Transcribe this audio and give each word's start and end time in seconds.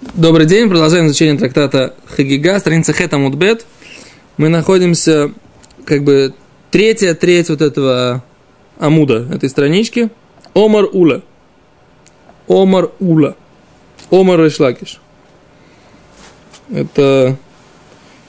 Добрый 0.00 0.46
день, 0.46 0.70
продолжаем 0.70 1.08
изучение 1.08 1.36
трактата 1.36 1.94
Хагига, 2.06 2.58
страница 2.58 2.94
Хета 2.94 3.18
Мудбет. 3.18 3.66
Мы 4.38 4.48
находимся, 4.48 5.30
как 5.84 6.04
бы, 6.04 6.32
третья 6.70 7.12
треть 7.12 7.50
вот 7.50 7.60
этого 7.60 8.24
амуда, 8.78 9.28
этой 9.30 9.50
странички. 9.50 10.08
Омар 10.54 10.86
Ула. 10.90 11.22
Омар 12.48 12.92
Ула. 12.98 13.36
Омар 14.10 14.46
Ишлакиш. 14.46 15.02
Это 16.72 17.36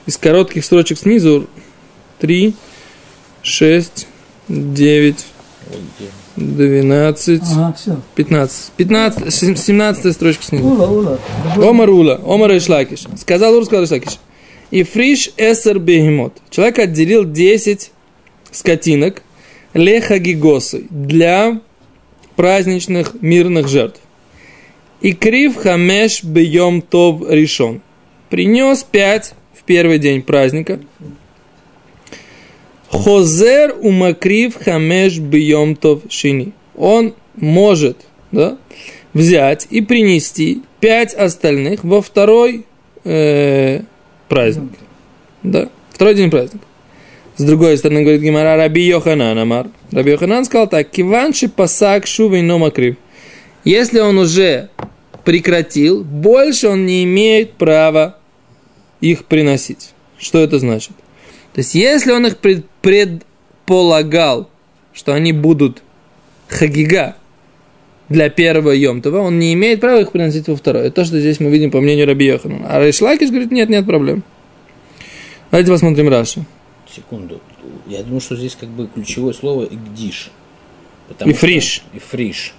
из 0.04 0.18
коротких 0.18 0.66
строчек 0.66 0.98
снизу 0.98 1.48
3, 2.18 2.54
6, 3.40 4.06
9, 4.48 5.26
12, 6.36 7.42
Ага, 7.52 7.74
все. 7.76 7.96
15. 8.14 8.72
15, 8.76 9.58
17 9.58 10.12
строчка 10.14 10.42
снизу. 10.42 10.64
Ула, 10.64 10.86
ула. 10.86 11.18
Омар 11.56 11.90
Ула, 11.90 12.20
Омар 12.24 12.56
Ишлакиш. 12.56 13.04
Сказал 13.16 13.54
Ур, 13.54 13.64
сказал 13.64 13.84
Ишлакиш. 13.84 14.18
И 14.70 14.82
фриш 14.82 15.30
эсер 15.36 15.78
бегемот. 15.78 16.32
Человек 16.48 16.78
отделил 16.78 17.24
10 17.24 17.90
скотинок 18.50 19.22
леха 19.74 20.18
гигосы 20.18 20.84
для 20.88 21.60
праздничных 22.36 23.20
мирных 23.20 23.68
жертв. 23.68 24.00
И 25.00 25.12
крив 25.12 25.56
хамеш 25.56 26.22
бьем 26.24 26.80
тов 26.80 27.22
решен. 27.28 27.82
Принес 28.30 28.84
5 28.84 29.34
в 29.54 29.64
первый 29.64 29.98
день 29.98 30.22
праздника. 30.22 30.80
Хозер 32.92 33.74
умакрив 33.80 34.54
хамеш 34.54 35.18
бьем 35.18 35.76
тов 35.76 36.02
шини. 36.10 36.52
Он 36.76 37.14
может 37.34 37.96
да, 38.30 38.58
взять 39.14 39.66
и 39.70 39.80
принести 39.80 40.62
пять 40.78 41.14
остальных 41.14 41.84
во 41.84 42.02
второй 42.02 42.66
э, 43.04 43.80
праздник. 44.28 44.72
Да, 45.42 45.70
второй 45.90 46.14
день 46.14 46.30
праздника. 46.30 46.64
С 47.38 47.44
другой 47.44 47.78
стороны, 47.78 48.02
говорит 48.02 48.20
Гимара, 48.20 48.56
Раби 48.56 48.82
Йоханан 48.82 49.38
Амар. 49.38 49.68
Раби 49.90 50.10
Йоханан 50.10 50.44
сказал 50.44 50.68
так, 50.68 50.90
киванши 50.90 51.48
пасак 51.48 52.06
шувейно 52.06 52.58
макрив. 52.58 52.96
Если 53.64 54.00
он 54.00 54.18
уже 54.18 54.68
прекратил, 55.24 56.04
больше 56.04 56.68
он 56.68 56.84
не 56.84 57.04
имеет 57.04 57.54
права 57.54 58.18
их 59.00 59.24
приносить. 59.24 59.92
Что 60.18 60.40
это 60.40 60.58
значит? 60.58 60.92
То 61.54 61.58
есть, 61.60 61.74
если 61.74 62.12
он 62.12 62.26
их 62.26 62.38
пред- 62.38 62.64
предполагал, 62.80 64.48
что 64.92 65.12
они 65.14 65.32
будут 65.32 65.82
хагига 66.48 67.16
для 68.08 68.28
первого 68.30 68.70
Йомтова, 68.72 69.18
он 69.18 69.38
не 69.38 69.52
имеет 69.54 69.80
права 69.80 70.00
их 70.00 70.12
приносить 70.12 70.48
во 70.48 70.56
второй. 70.56 70.86
Это 70.86 70.96
то, 70.96 71.04
что 71.04 71.18
здесь 71.20 71.40
мы 71.40 71.50
видим 71.50 71.70
по 71.70 71.80
мнению 71.80 72.06
Раби 72.06 72.26
Йохана. 72.26 72.66
А 72.68 72.80
Рейшлакиш 72.80 73.30
говорит, 73.30 73.50
нет, 73.50 73.68
нет 73.68 73.86
проблем. 73.86 74.22
Давайте 75.50 75.70
посмотрим 75.70 76.08
Раши. 76.08 76.44
Секунду. 76.94 77.40
Я 77.86 78.02
думаю, 78.02 78.20
что 78.20 78.36
здесь 78.36 78.56
как 78.58 78.68
бы 78.68 78.86
ключевое 78.92 79.32
слово 79.32 79.64
«игдиш». 79.64 80.30
И 81.24 81.32
фриш. 81.32 81.64
что- 81.64 81.96
И 81.96 82.00
фриш. 82.00 82.54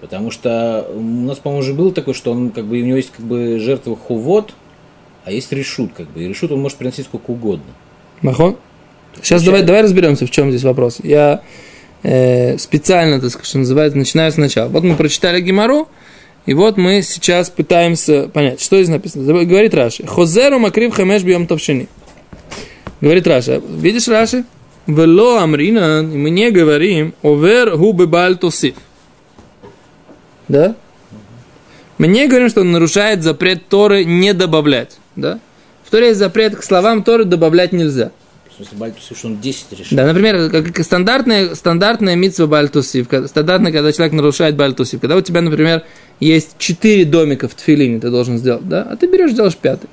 Потому 0.00 0.30
что 0.30 0.88
у 0.92 1.00
нас, 1.00 1.38
по-моему, 1.38 1.60
уже 1.62 1.72
было 1.74 1.92
такое, 1.92 2.14
что 2.14 2.32
он 2.32 2.50
как 2.50 2.64
бы 2.66 2.80
у 2.80 2.84
него 2.84 2.96
есть 2.96 3.10
как 3.10 3.24
бы 3.24 3.58
жертва 3.58 3.96
хувод, 3.96 4.54
а 5.24 5.32
есть 5.32 5.52
решут, 5.52 5.92
как 5.94 6.08
бы. 6.10 6.22
И 6.22 6.28
решут 6.28 6.52
он 6.52 6.60
может 6.60 6.78
приносить 6.78 7.06
сколько 7.06 7.30
угодно. 7.30 7.64
Махон? 8.22 8.56
Сейчас 9.22 9.42
давай, 9.42 9.62
давай 9.62 9.82
разберемся, 9.82 10.26
в 10.26 10.30
чем 10.30 10.50
здесь 10.50 10.62
вопрос. 10.62 10.98
Я 11.02 11.42
э, 12.02 12.58
специально, 12.58 13.20
так 13.20 13.30
сказать, 13.30 13.48
что 13.48 13.58
называется, 13.58 13.98
начинаю 13.98 14.30
сначала. 14.32 14.68
Вот 14.68 14.84
мы 14.84 14.94
прочитали 14.94 15.40
Гимару, 15.40 15.88
и 16.46 16.54
вот 16.54 16.76
мы 16.76 17.02
сейчас 17.02 17.50
пытаемся 17.50 18.28
понять, 18.28 18.60
что 18.60 18.76
здесь 18.76 18.88
написано. 18.88 19.44
Говорит 19.44 19.74
Раши. 19.74 20.06
Хозеру 20.06 20.58
макрив 20.58 20.94
хамеш 20.94 21.22
бьем 21.22 21.46
товшини. 21.46 21.88
Говорит 23.00 23.26
Раши. 23.26 23.60
Видишь 23.68 24.08
Раши? 24.08 24.44
Вело 24.86 25.38
амрина, 25.38 26.00
и 26.00 26.16
мы 26.16 26.30
не 26.30 26.50
говорим, 26.52 27.14
овер 27.22 27.76
губы 27.76 28.06
баль 28.06 28.36
тосиф. 28.36 28.76
Да? 30.46 30.76
Мы 31.98 32.06
не 32.06 32.28
говорим, 32.28 32.48
что 32.48 32.60
он 32.60 32.70
нарушает 32.70 33.24
запрет 33.24 33.66
Торы 33.68 34.04
не 34.04 34.32
добавлять. 34.32 34.98
Да? 35.16 35.40
В 35.86 35.90
Торе 35.90 36.08
есть 36.08 36.18
запрет 36.18 36.56
к 36.56 36.64
словам 36.64 37.04
Торы 37.04 37.24
добавлять 37.24 37.72
нельзя. 37.72 38.10
В 38.50 38.56
смысле, 38.56 38.78
Бальтус, 38.78 39.16
что 39.16 39.28
он 39.28 39.40
10 39.40 39.78
решил. 39.78 39.96
Да, 39.96 40.04
например, 40.04 40.50
как, 40.50 40.82
стандартная, 40.84 41.54
стандартная 41.54 42.16
митсва 42.16 42.46
бальтусив, 42.46 43.06
стандартная, 43.06 43.70
когда 43.70 43.92
человек 43.92 44.14
нарушает 44.14 44.56
бальтусив, 44.56 45.00
когда 45.00 45.16
у 45.16 45.20
тебя, 45.20 45.42
например, 45.42 45.84
есть 46.18 46.56
четыре 46.58 47.04
домика 47.04 47.48
в 47.48 47.54
тфилине, 47.54 48.00
ты 48.00 48.10
должен 48.10 48.38
сделать, 48.38 48.66
да, 48.68 48.82
а 48.82 48.96
ты 48.96 49.06
берешь, 49.06 49.32
делаешь 49.32 49.56
пятый, 49.56 49.88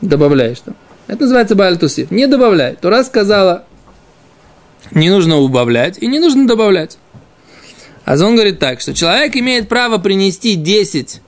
добавляешь 0.00 0.60
там. 0.60 0.76
Это 1.08 1.22
называется 1.22 1.54
бальтусив. 1.54 2.10
Не 2.10 2.26
добавляй. 2.26 2.76
Тура 2.76 3.04
сказала, 3.04 3.64
не 4.92 5.10
нужно 5.10 5.36
убавлять 5.36 5.98
и 6.00 6.06
не 6.06 6.20
нужно 6.20 6.46
добавлять. 6.46 6.98
А 8.04 8.14
он 8.14 8.34
говорит 8.34 8.60
так, 8.60 8.80
что 8.80 8.94
человек 8.94 9.36
имеет 9.36 9.68
право 9.68 9.98
принести 9.98 10.54
10 10.54 11.20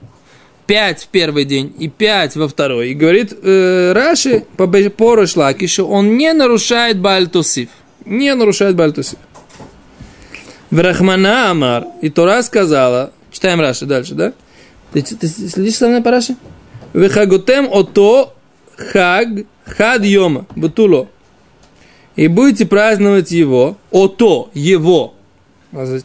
5 0.68 1.02
в 1.04 1.08
первый 1.08 1.46
день 1.46 1.74
и 1.78 1.88
5 1.88 2.36
во 2.36 2.46
второй. 2.46 2.90
И 2.90 2.94
говорит 2.94 3.32
э, 3.42 3.92
Раши 3.92 4.44
по 4.58 4.66
Бе- 4.66 4.90
по 4.90 5.16
Рошлакишу, 5.16 5.86
он 5.86 6.18
не 6.18 6.32
нарушает 6.34 7.00
Бальтусив. 7.00 7.70
Не 8.04 8.34
нарушает 8.34 8.76
Бальтусив. 8.76 9.18
Врахмана 10.70 11.50
Амар. 11.50 11.86
И 12.02 12.10
Тора 12.10 12.42
сказала, 12.42 13.12
читаем 13.32 13.60
Раши 13.60 13.86
дальше, 13.86 14.14
да? 14.14 14.34
Ты, 14.92 15.00
ты 15.00 15.26
следишь 15.26 15.76
со 15.76 15.88
мной 15.88 16.02
по 16.02 16.10
Раши? 16.10 16.36
Вехагутем 16.92 17.66
ото 17.70 18.34
хаг 18.76 19.28
хад 19.64 20.04
йома 20.04 20.46
бутуло. 20.54 21.08
И 22.14 22.28
будете 22.28 22.66
праздновать 22.66 23.30
его, 23.30 23.78
ото, 23.90 24.50
его, 24.52 25.14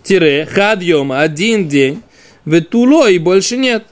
тире, 0.04 0.46
хад 0.46 0.82
йома, 0.82 1.20
один 1.20 1.68
день, 1.68 2.02
ветуло 2.46 3.10
и 3.10 3.18
больше 3.18 3.58
нет. 3.58 3.86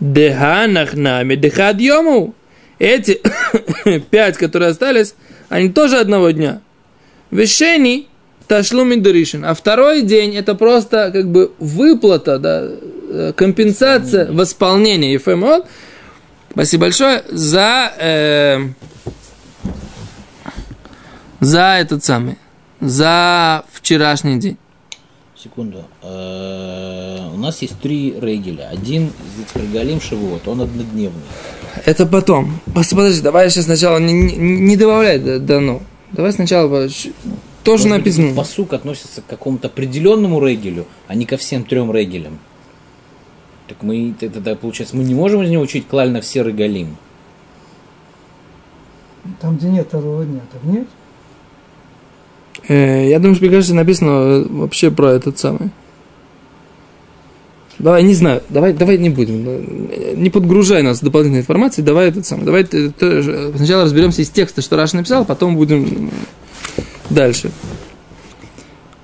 Деханах 0.00 0.94
нами, 0.94 1.36
дехад 1.36 1.80
йому. 1.80 2.34
Эти 2.78 3.20
пять, 4.10 4.36
которые 4.36 4.70
остались, 4.70 5.14
они 5.48 5.68
тоже 5.68 5.98
одного 5.98 6.30
дня. 6.30 6.60
Вешени 7.30 8.08
ташлумин 8.46 9.02
дуришин. 9.02 9.44
А 9.44 9.54
второй 9.54 10.02
день 10.02 10.36
это 10.36 10.54
просто 10.54 11.10
как 11.12 11.30
бы 11.30 11.52
выплата, 11.58 12.38
да, 12.38 12.64
э, 12.66 13.32
компенсация, 13.36 14.30
восполнение. 14.30 15.12
Ефемот. 15.14 15.66
Спасибо 16.50 16.82
большое 16.82 17.24
за, 17.28 17.92
э, 17.98 18.58
за 21.40 21.78
этот 21.80 22.04
самый, 22.04 22.38
за 22.80 23.64
вчерашний 23.72 24.38
день. 24.38 24.56
Секунду. 25.36 25.84
У 27.44 27.46
нас 27.46 27.60
есть 27.60 27.78
три 27.78 28.14
регеля. 28.18 28.70
Один 28.72 29.08
из 29.08 29.54
Регалим 29.54 30.00
Шивот, 30.00 30.48
он 30.48 30.62
однодневный. 30.62 31.20
Это 31.84 32.06
потом. 32.06 32.58
Подожди, 32.74 33.20
давай 33.20 33.50
сейчас 33.50 33.66
сначала 33.66 33.98
не, 33.98 34.14
не, 34.14 34.34
не 34.38 34.76
добавляй 34.78 35.18
да, 35.18 35.38
да 35.38 35.60
ну. 35.60 35.82
Давай 36.12 36.32
сначала 36.32 36.70
тоже 37.62 37.82
Может 37.82 37.82
быть, 37.82 37.98
написано. 37.98 38.34
Пасук 38.34 38.72
относится 38.72 39.20
к 39.20 39.26
какому-то 39.26 39.68
определенному 39.68 40.42
регелю, 40.42 40.86
а 41.06 41.14
не 41.14 41.26
ко 41.26 41.36
всем 41.36 41.64
трем 41.64 41.92
регелям. 41.92 42.38
Так 43.68 43.82
мы 43.82 44.14
тогда, 44.18 44.54
получается, 44.54 44.96
мы 44.96 45.04
не 45.04 45.14
можем 45.14 45.42
из 45.42 45.50
него 45.50 45.64
учить 45.64 45.86
клально 45.86 46.22
все 46.22 46.42
регалим. 46.42 46.96
Там, 49.42 49.58
где 49.58 49.68
нет 49.68 49.88
второго 49.88 50.24
дня, 50.24 50.40
там 50.50 50.72
нет? 50.72 50.88
Э, 52.68 53.06
я 53.06 53.18
думаю, 53.18 53.34
что, 53.34 53.44
мне 53.44 53.52
кажется, 53.52 53.74
написано 53.74 54.08
э, 54.08 54.46
вообще 54.48 54.90
про 54.90 55.10
этот 55.10 55.38
самый. 55.38 55.72
Давай, 57.78 58.02
не 58.04 58.14
знаю, 58.14 58.42
давай, 58.48 58.72
давай 58.72 58.98
не 58.98 59.10
будем. 59.10 59.88
Не 60.16 60.30
подгружай 60.30 60.82
нас 60.82 61.00
дополнительной 61.00 61.40
информацией, 61.40 61.84
давай 61.84 62.08
этот 62.08 62.24
самый. 62.24 62.44
Давай 62.44 62.64
сначала 62.66 63.84
разберемся 63.84 64.22
из 64.22 64.30
текста, 64.30 64.62
что 64.62 64.76
Раш 64.76 64.92
написал, 64.92 65.24
потом 65.24 65.56
будем 65.56 66.10
дальше. 67.10 67.50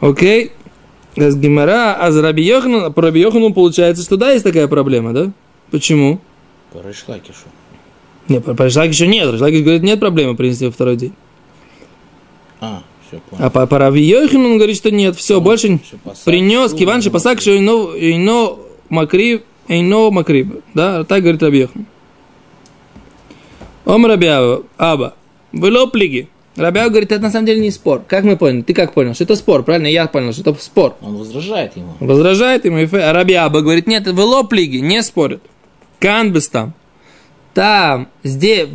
Окей. 0.01 0.53
С 1.17 1.37
Гимара, 1.37 1.95
а 1.95 2.13
за 2.13 2.23
Раби 2.23 2.45
Йохану, 2.45 2.93
по 2.93 3.03
Раби 3.03 3.21
Йохану 3.21 3.53
получается, 3.53 4.05
что 4.05 4.17
да, 4.17 4.31
есть 4.31 4.45
такая 4.45 4.69
проблема, 4.69 5.13
да? 5.13 5.33
Почему? 5.73 6.21
По 6.73 6.79
Решлакишу. 6.87 7.49
Не, 8.29 8.41
по 8.41 8.63
Ришлакиш 8.63 8.95
еще 8.95 9.07
нет. 9.09 9.31
Ришлакиш 9.31 9.63
говорит, 9.63 9.83
нет 9.83 9.99
проблемы 9.99 10.37
принести 10.37 10.67
во 10.67 10.71
второй 10.71 10.97
день. 10.97 11.13
А, 12.61 12.85
все. 13.11 13.21
А 13.39 13.51
по, 13.51 13.67
по 13.67 13.79
Раби 13.79 14.03
Йохану 14.03 14.51
он 14.51 14.57
говорит, 14.57 14.77
что 14.77 14.91
нет, 14.91 15.17
все, 15.17 15.41
больше 15.41 15.81
Что 15.85 15.99
пасак, 15.99 16.25
принес 16.25 16.73
киван 16.73 17.01
ну, 17.05 17.11
пасак, 17.11 17.41
что 17.41 17.57
ино, 17.57 17.95
ино 17.97 18.59
макрив, 18.89 19.43
ино 19.69 20.11
макрив. 20.11 20.49
Да, 20.75 21.05
так 21.05 21.23
говорит 21.23 21.43
Раби 21.43 21.59
Йохан. 21.61 21.87
Ом 23.85 24.07
Раби 24.07 24.29
Аба, 24.79 25.15
было 25.53 25.87
плиги. 25.87 26.29
Рабиа 26.57 26.89
говорит, 26.89 27.13
это 27.13 27.23
на 27.23 27.31
самом 27.31 27.47
деле 27.47 27.61
не 27.61 27.71
спор. 27.71 28.03
Как 28.07 28.25
мы 28.25 28.37
поняли? 28.37 28.63
Ты 28.63 28.75
как 28.75 28.93
понял? 28.93 29.15
Что 29.15 29.25
это 29.25 29.37
спор, 29.37 29.63
правильно? 29.63 29.87
Я 29.87 30.07
понял, 30.07 30.33
что 30.33 30.43
это 30.51 30.63
спор. 30.63 30.97
Он 31.01 31.17
возражает 31.17 31.77
ему. 31.77 31.95
Возражает 32.01 32.65
ему, 32.65 32.79
а 32.93 33.13
Рабиаба 33.13 33.61
говорит, 33.61 33.87
нет, 33.87 34.07
в 34.07 34.21
лоб 34.21 34.53
лиги, 34.53 34.79
не 34.79 35.03
спорят. 35.03 35.43
Кан 35.99 36.35
там. 36.53 36.75
Там, 37.55 38.09
здесь, 38.23 38.69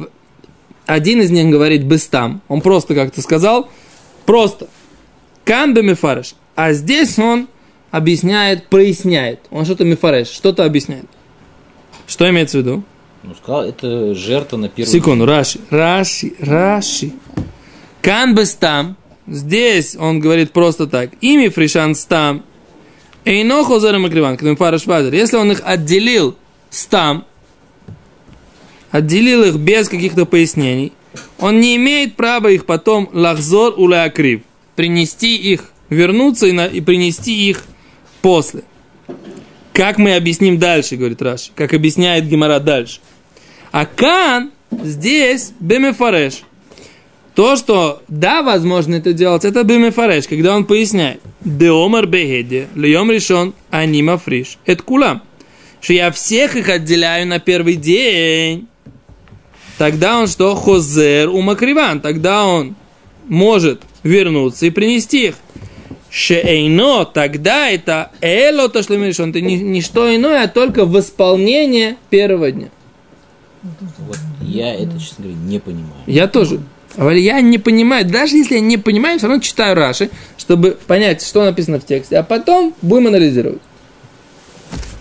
один 0.86 1.22
из 1.22 1.32
них 1.32 1.50
говорит 1.50 1.86
быстам. 1.86 2.42
Он 2.48 2.62
просто 2.62 2.96
как-то 2.96 3.22
сказал, 3.22 3.70
просто. 4.26 4.68
Кан 5.44 5.74
мефареш. 5.74 6.36
А 6.56 6.74
здесь 6.74 7.18
он 7.20 7.48
объясняет, 7.92 8.68
проясняет. 8.68 9.42
Он 9.52 9.66
что-то 9.66 9.86
мифареш, 9.86 10.28
что-то 10.28 10.66
объясняет. 10.66 11.06
Что 12.08 12.30
имеется 12.30 12.58
в 12.58 12.62
виду? 12.62 12.84
Ну, 13.24 13.34
сказал, 13.36 13.64
это 13.64 14.14
жертва 14.14 14.58
на 14.58 14.70
первый 14.70 14.90
Секунду, 14.90 15.26
Раши, 15.26 15.60
Раши, 15.70 16.34
Раши. 16.40 17.12
Кан 18.02 18.38
там. 18.60 18.98
Здесь 19.28 19.96
он 19.96 20.20
говорит 20.20 20.52
просто 20.52 20.86
так. 20.86 21.12
Ими 21.22 21.48
фришан 21.48 21.96
стам. 21.96 22.44
Эйно 23.24 23.64
хозер 23.64 23.98
макриван, 23.98 24.38
Если 25.12 25.38
он 25.38 25.52
их 25.52 25.62
отделил 25.66 26.36
стам, 26.70 27.26
отделил 28.92 29.44
их 29.44 29.56
без 29.56 29.90
каких-то 29.90 30.28
пояснений, 30.28 30.94
он 31.40 31.60
не 31.60 31.76
имеет 31.76 32.16
права 32.16 32.50
их 32.50 32.66
потом 32.66 33.10
лахзор 33.14 33.76
улеакрив, 33.78 34.42
принести 34.76 35.36
их, 35.36 35.72
вернуться 35.90 36.48
и, 36.48 36.52
на, 36.52 36.66
и 36.66 36.82
принести 36.82 37.50
их 37.50 37.64
после. 38.22 38.64
Как 39.74 39.98
мы 39.98 40.16
объясним 40.16 40.58
дальше, 40.58 40.96
говорит 40.96 41.22
Раши, 41.22 41.52
как 41.54 41.74
объясняет 41.74 42.28
Гемора 42.28 42.60
дальше. 42.60 43.00
А 43.72 43.86
Кан 43.86 44.52
здесь 44.72 45.52
бемефареш. 45.60 46.44
То, 47.36 47.58
что 47.58 48.02
да, 48.08 48.42
возможно 48.42 48.96
это 48.96 49.12
делать, 49.12 49.44
это 49.44 49.64
бемефареш, 49.64 50.30
когда 50.30 50.56
он 50.56 50.64
поясняет. 50.64 51.20
Деомар 51.42 52.08
бегеде, 52.08 52.70
льем 52.74 53.12
решен, 53.12 53.54
анима 53.70 54.18
фриш. 54.18 54.58
Это 54.66 54.82
кулам. 54.82 55.22
Что 55.82 55.92
я 55.92 56.10
всех 56.12 56.56
их 56.56 56.70
отделяю 56.70 57.28
на 57.28 57.40
первый 57.40 57.76
день. 57.76 58.70
Тогда 59.78 60.20
он 60.20 60.28
что? 60.28 60.56
Хозер 60.56 61.30
умакриван. 61.30 62.00
Тогда 62.02 62.46
он 62.46 62.76
может 63.28 63.82
вернуться 64.04 64.66
и 64.66 64.70
принести 64.70 65.28
их. 65.28 65.36
Шеэйно, 66.10 67.04
тогда 67.04 67.70
это 67.70 68.12
эло 68.22 68.70
то, 68.70 68.82
что 68.82 68.96
решен, 68.96 69.32
это 69.32 69.42
не, 69.42 69.58
не 69.58 69.82
что 69.82 70.16
иное, 70.16 70.44
а 70.44 70.48
только 70.48 70.86
восполнение 70.86 71.98
первого 72.10 72.52
дня. 72.52 72.70
Вот 73.98 74.18
я 74.42 74.74
это, 74.76 74.98
честно 74.98 75.26
говоря, 75.26 75.40
не 75.42 75.60
понимаю. 75.60 76.04
Я 76.06 76.28
тоже. 76.28 76.62
Я 76.98 77.42
не 77.42 77.58
понимаю, 77.58 78.06
даже 78.06 78.38
если 78.38 78.56
я 78.56 78.62
не 78.62 78.78
понимаю, 78.78 79.18
все 79.18 79.28
равно 79.28 79.42
читаю 79.42 79.76
Раши, 79.76 80.10
чтобы 80.38 80.78
понять, 80.88 81.22
что 81.22 81.44
написано 81.44 81.82
в 81.82 81.86
тексте, 81.86 82.18
а 82.18 82.24
потом 82.24 82.74
будем 82.82 83.08
анализировать. 83.08 83.62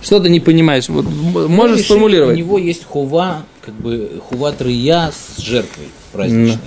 Что 0.05 0.21
ты 0.21 0.29
не 0.29 0.41
понимаешь? 0.41 0.89
Вот, 0.89 1.07
можешь 1.07 1.79
решили, 1.79 1.87
сформулировать. 1.87 2.37
У 2.37 2.39
него 2.39 2.59
есть 2.59 2.85
хува, 2.85 3.45
как 3.63 3.75
бы 3.75 4.21
хува 4.29 4.53
трия 4.53 5.11
с 5.11 5.41
жертвой 5.41 5.87
праздничной. 6.13 6.59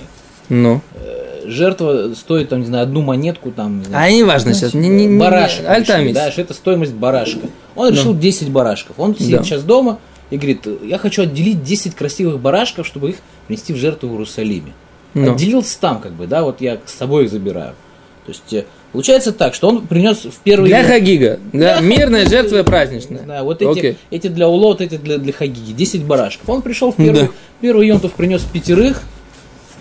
Ну. 0.48 0.80
Э, 0.94 1.42
жертва 1.46 2.14
стоит, 2.14 2.48
там, 2.48 2.60
не 2.60 2.66
знаю, 2.66 2.84
одну 2.84 3.02
монетку, 3.02 3.52
там, 3.52 3.78
не 3.78 3.84
знаю, 3.84 4.06
А 4.06 4.10
не 4.10 4.24
важно 4.24 4.54
сейчас. 4.54 4.74
Не, 4.74 4.88
не, 4.88 5.06
не, 5.06 5.18
барашек. 5.18 5.64
Решили, 5.68 6.12
да, 6.12 6.30
это 6.34 6.52
стоимость 6.52 6.94
барашка. 6.94 7.46
Он 7.76 7.92
решил 7.92 8.14
ну. 8.14 8.20
10 8.20 8.50
барашков. 8.50 8.98
Он 8.98 9.14
сидит 9.14 9.38
да. 9.38 9.44
сейчас 9.44 9.62
дома, 9.62 9.98
и 10.30 10.36
говорит, 10.36 10.66
я 10.82 10.98
хочу 10.98 11.22
отделить 11.22 11.62
10 11.62 11.94
красивых 11.94 12.40
барашков, 12.40 12.86
чтобы 12.86 13.10
их 13.10 13.16
принести 13.46 13.72
в 13.72 13.76
жертву 13.76 14.08
в 14.08 14.12
Иерусалиме. 14.12 14.72
Ну. 15.14 15.32
Отделился 15.32 15.80
там, 15.80 16.00
как 16.00 16.12
бы, 16.12 16.26
да, 16.26 16.42
вот 16.42 16.60
я 16.60 16.78
с 16.84 16.92
собой 16.92 17.24
их 17.24 17.30
забираю. 17.30 17.74
То 18.28 18.32
есть 18.32 18.52
э, 18.52 18.66
получается 18.92 19.32
так, 19.32 19.54
что 19.54 19.70
он 19.70 19.86
принес 19.86 20.18
в 20.18 20.38
первый 20.44 20.66
Для 20.66 20.84
Хагига. 20.84 21.40
Да, 21.54 21.80
мирная 21.80 22.28
жертва 22.28 22.62
праздничная. 22.62 23.22
Да, 23.22 23.42
вот 23.42 23.62
эти, 23.62 23.78
okay. 23.78 23.96
эти 24.10 24.26
для 24.26 24.46
улот, 24.50 24.82
эти 24.82 24.98
для, 24.98 25.16
для 25.16 25.32
Хагиги. 25.32 25.72
10 25.72 26.04
барашков. 26.04 26.46
Он 26.46 26.60
пришел 26.60 26.92
в 26.92 26.96
первый, 26.96 27.22
да. 27.22 27.28
первый 27.62 27.86
Йонтов, 27.86 28.12
принес 28.12 28.42
пятерых, 28.42 29.00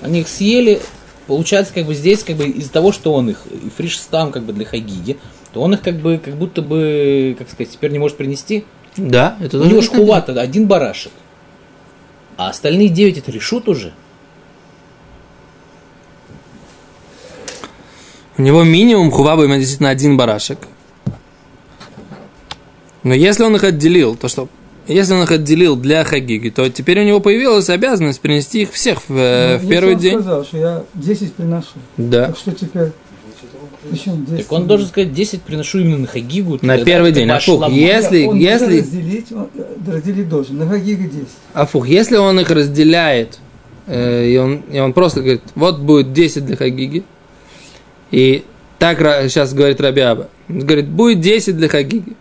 они 0.01 0.21
их 0.21 0.29
съели. 0.29 0.79
Получается, 1.25 1.73
как 1.73 1.87
бы 1.87 1.93
здесь, 1.93 2.23
как 2.23 2.37
бы 2.37 2.45
из-за 2.45 2.71
того, 2.71 2.93
что 2.93 3.11
он 3.11 3.31
их, 3.31 3.41
и 3.51 3.69
фриш 3.69 3.97
там, 4.09 4.31
как 4.31 4.43
бы 4.43 4.53
для 4.53 4.63
Хагиги, 4.63 5.17
то 5.51 5.59
он 5.61 5.73
их 5.73 5.81
как 5.81 5.95
бы, 5.97 6.21
как 6.23 6.35
будто 6.35 6.61
бы, 6.61 7.35
как 7.37 7.49
сказать, 7.49 7.73
теперь 7.73 7.91
не 7.91 7.99
может 7.99 8.15
принести. 8.15 8.63
Да, 8.95 9.35
это 9.41 9.59
У 9.59 9.65
него 9.65 9.81
шхува 9.81 10.21
тогда 10.21 10.39
один 10.39 10.67
барашек. 10.67 11.11
А 12.37 12.47
остальные 12.47 12.87
девять 12.87 13.17
это 13.17 13.29
решут 13.29 13.67
уже. 13.67 13.91
У 18.37 18.41
него 18.41 18.63
минимум 18.63 19.11
хува 19.11 19.33
имеет 19.45 19.61
действительно 19.61 19.89
один 19.89 20.17
барашек. 20.17 20.59
Но 23.03 23.13
если 23.13 23.43
он 23.43 23.55
их 23.55 23.63
отделил, 23.63 24.15
то 24.15 24.27
что 24.27 24.49
если 24.87 25.13
он 25.13 25.23
их 25.23 25.31
отделил 25.31 25.75
для 25.75 26.03
хагиги, 26.03 26.49
то 26.49 26.69
теперь 26.69 27.01
у 27.01 27.03
него 27.03 27.19
появилась 27.19 27.69
обязанность 27.69 28.21
принести 28.21 28.61
их 28.61 28.71
всех 28.71 28.99
в, 29.09 29.15
э, 29.15 29.59
ну, 29.59 29.65
в 29.65 29.69
первый 29.69 29.95
день. 29.95 30.15
Он 30.15 30.21
сказал, 30.21 30.45
что 30.45 30.57
я 30.57 30.83
10 30.93 31.33
приношу. 31.33 31.67
Да. 31.97 32.27
Так 32.27 32.37
что 32.37 32.51
теперь 32.51 32.91
так 34.37 34.51
он 34.51 34.67
должен 34.67 34.87
сказать, 34.87 35.13
10 35.13 35.41
приношу 35.41 35.79
именно 35.79 35.99
на 35.99 36.07
Хагигу. 36.07 36.59
На 36.61 36.77
первый 36.77 37.11
день. 37.11 37.29
Афух, 37.29 37.69
если... 37.69 38.25
Он 38.25 38.37
если... 38.37 38.79
разделить, 38.79 39.31
он, 39.31 39.47
э, 39.55 39.91
разделить 39.91 40.29
должен. 40.29 40.57
На 40.57 40.67
Хагигу 40.67 41.03
10. 41.03 41.27
Афух, 41.53 41.87
если 41.87 42.17
он 42.17 42.39
их 42.39 42.49
разделяет, 42.49 43.39
э, 43.87 44.27
и, 44.27 44.37
он, 44.37 44.61
и 44.71 44.79
он 44.79 44.93
просто 44.93 45.21
говорит, 45.21 45.41
вот 45.55 45.79
будет 45.79 46.13
10 46.13 46.45
для 46.45 46.55
Хагиги, 46.55 47.03
и 48.11 48.43
так 48.79 48.99
сейчас 48.99 49.53
говорит 49.53 49.81
Рабиаба, 49.81 50.29
говорит, 50.47 50.87
будет 50.87 51.19
10 51.19 51.57
для 51.57 51.67
Хагиги. 51.67 52.13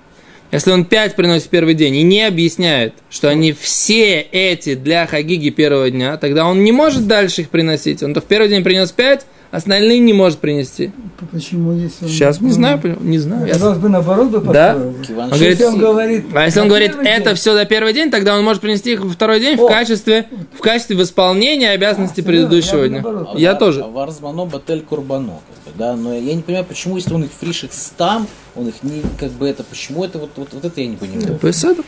Если 0.53 0.71
он 0.71 0.85
5 0.85 1.17
приносит 1.17 1.49
первый 1.49 1.75
день 1.75 1.97
и 1.97 2.03
не 2.03 2.23
объясняет, 2.23 2.95
что 3.11 3.29
они 3.29 3.53
все 3.53 4.21
эти 4.21 4.75
для 4.75 5.07
Хагиги 5.07 5.51
первого 5.51 5.91
дня, 5.91 6.17
тогда 6.17 6.47
он 6.47 6.63
не 6.63 6.73
может 6.73 7.07
дальше 7.07 7.43
их 7.43 7.51
приносить. 7.51 8.03
Он 8.03 8.15
то 8.15 8.21
в 8.21 8.25
первый 8.25 8.49
день 8.49 8.63
принес 8.63 8.93
5, 8.93 9.27
остальные 9.57 10.01
не 10.01 10.13
может 10.13 10.39
принести. 10.39 10.93
Почему 11.33 11.73
если 11.73 12.05
он... 12.05 12.11
Сейчас 12.11 12.41
не 12.41 12.53
знаю, 12.53 12.81
не 13.01 13.19
знаю. 13.19 13.49
Казалось 13.51 13.79
бы, 13.79 13.89
наоборот 13.89 14.29
бы 14.29 14.53
Да? 14.53 14.77
Он 14.77 15.31
говорит, 15.31 15.61
он 15.63 15.79
говорит, 15.79 16.25
а 16.35 16.45
если 16.45 16.61
он 16.61 16.69
говорит, 16.69 16.95
это 17.03 17.35
все 17.35 17.55
за 17.55 17.65
первый 17.65 17.93
день, 17.93 18.11
тогда 18.11 18.37
он 18.37 18.45
может 18.45 18.61
принести 18.61 18.93
их 18.93 19.01
во 19.01 19.11
второй 19.11 19.41
день 19.41 19.59
О. 19.59 19.65
в 19.65 19.69
качестве, 19.69 20.27
в 20.53 20.61
качестве 20.61 20.97
восполнения 20.97 21.71
обязанностей 21.71 22.23
а, 22.23 22.25
предыдущего 22.25 22.83
я 22.83 22.89
дня. 22.89 23.03
Наоборот, 23.03 23.39
я 23.39 23.53
а, 23.53 23.55
тоже. 23.55 23.83
Варзмано 23.83 24.45
батель 24.45 24.83
курбано. 24.83 25.41
Да, 25.77 25.97
но 25.97 26.15
я 26.15 26.35
не 26.35 26.43
понимаю, 26.43 26.65
почему, 26.65 26.97
если 26.97 27.15
он 27.15 27.25
их 27.25 27.31
фришек 27.33 27.73
стам, 27.73 28.27
он 28.55 28.69
их 28.69 28.83
не, 28.83 29.03
как 29.19 29.31
бы 29.33 29.49
это, 29.49 29.65
почему 29.65 30.05
это, 30.05 30.19
вот, 30.19 30.31
вот, 30.37 30.49
вот 30.53 30.65
это 30.65 30.81
я 30.81 30.87
не 30.87 30.97
понимаю. 30.97 31.39
Посаду. 31.39 31.85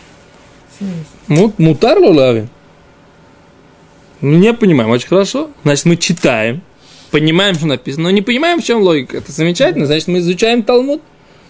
Мутар 1.29 1.99
лулави. 1.99 2.49
Не 4.21 4.53
понимаем, 4.53 4.91
очень 4.91 5.09
хорошо. 5.09 5.51
Значит, 5.65 5.85
мы 5.85 5.97
читаем, 5.97 6.63
понимаем, 7.11 7.55
что 7.55 7.67
написано, 7.67 8.05
но 8.05 8.11
не 8.11 8.23
понимаем, 8.23 8.61
в 8.61 8.65
чем 8.65 8.81
логика. 8.83 9.19
Это 9.19 9.33
замечательно, 9.33 9.87
значит, 9.87 10.09
мы 10.09 10.19
изучаем 10.19 10.63
Талмуд. 10.63 11.03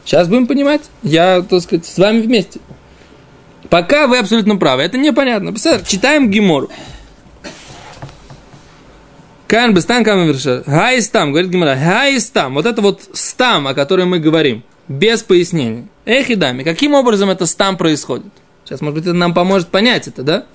Сейчас 0.05 0.29
будем 0.29 0.47
понимать. 0.47 0.83
Я, 1.03 1.43
так 1.43 1.61
сказать, 1.61 1.85
с 1.85 1.99
вами 1.99 2.21
вместе. 2.23 2.61
Пока 3.69 4.07
вы 4.07 4.19
абсолютно 4.19 4.57
правы. 4.57 4.83
Это 4.83 4.97
непонятно. 4.97 5.51
Представляете, 5.51 5.91
читаем 5.91 6.31
Гимору. 6.31 6.71
Кан 9.47 9.75
бестан 9.75 10.05
кам 10.05 10.27
верша. 10.27 10.63
Хайстам, 10.65 11.33
говорит 11.33 11.51
Гимара. 11.51 11.77
Хайстам. 11.77 12.55
Вот 12.55 12.67
это 12.67 12.81
вот 12.81 13.03
стам, 13.13 13.67
о 13.67 13.75
котором 13.75 14.11
мы 14.11 14.19
говорим. 14.19 14.63
Без 14.89 15.23
пояснений. 15.23 15.89
Эх 16.07 16.31
и 16.31 16.35
дами. 16.35 16.63
Каким 16.63 16.95
образом 16.95 17.29
это 17.29 17.47
стам 17.47 17.77
происходит? 17.77 18.33
Сейчас, 18.65 18.81
может 18.81 18.97
быть, 18.97 19.05
это 19.05 19.15
нам 19.15 19.35
поможет 19.35 19.69
понять 19.69 20.09
это, 20.09 20.23
да? 20.23 20.47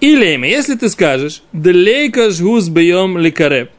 Или, 0.00 0.26
если 0.46 0.74
ты 0.74 0.88
скажешь, 0.88 1.42
Делейка 1.52 2.30
жгус 2.30 2.68
бьем 2.68 3.18
ликареп. 3.18 3.70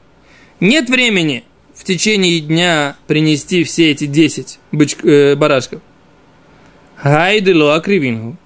Нет 0.59 0.89
времени 0.89 1.43
в 1.73 1.83
течение 1.83 2.39
дня 2.39 2.95
принести 3.07 3.63
все 3.63 3.91
эти 3.91 4.05
10 4.05 4.59
быч, 4.71 4.95
э, 5.03 5.35
барашков. 5.35 5.81
Хайдело 6.95 7.75
акривингу. 7.75 8.37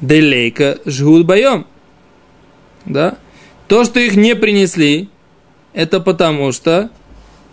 Делейка 0.00 0.78
жгут 0.86 1.26
боем. 1.26 1.66
Да? 2.84 3.18
То, 3.66 3.84
что 3.84 4.00
их 4.00 4.16
не 4.16 4.34
принесли, 4.34 5.08
это 5.72 6.00
потому 6.00 6.52
что 6.52 6.90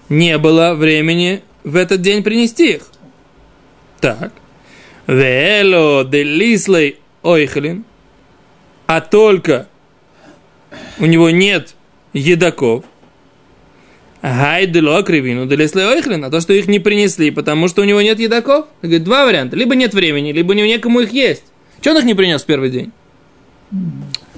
не 0.08 0.38
было 0.38 0.74
времени 0.76 1.42
в 1.64 1.76
этот 1.76 2.02
день 2.02 2.24
принести 2.24 2.76
их. 2.76 2.88
Так. 4.00 4.32
Вело 5.08 6.04
делислей 6.04 6.98
ойхлин– 7.22 7.84
а 8.88 9.02
только 9.02 9.68
у 11.00 11.06
него 11.06 11.30
нет 11.30 11.75
едоков, 12.16 12.86
Гайдело 14.22 15.04
кривину, 15.04 15.46
делеслеойхлин, 15.46 16.26
а 16.26 16.32
то, 16.32 16.42
что 16.42 16.54
их 16.54 16.68
не 16.68 16.80
принесли, 16.80 17.30
потому 17.30 17.68
что 17.68 17.84
у 17.84 17.86
него 17.86 18.02
нет 18.02 18.20
едоков. 18.20 18.66
Говорит, 18.82 19.04
два 19.04 19.26
варианта. 19.26 19.56
Либо 19.56 19.76
нет 19.76 19.94
времени, 19.94 20.32
либо 20.32 20.56
него 20.56 20.66
некому 20.66 21.02
их 21.02 21.12
есть. 21.12 21.44
Че 21.80 21.92
он 21.92 22.00
их 22.00 22.06
не 22.06 22.16
принес 22.16 22.42
в 22.42 22.46
первый 22.48 22.72
день? 22.72 22.92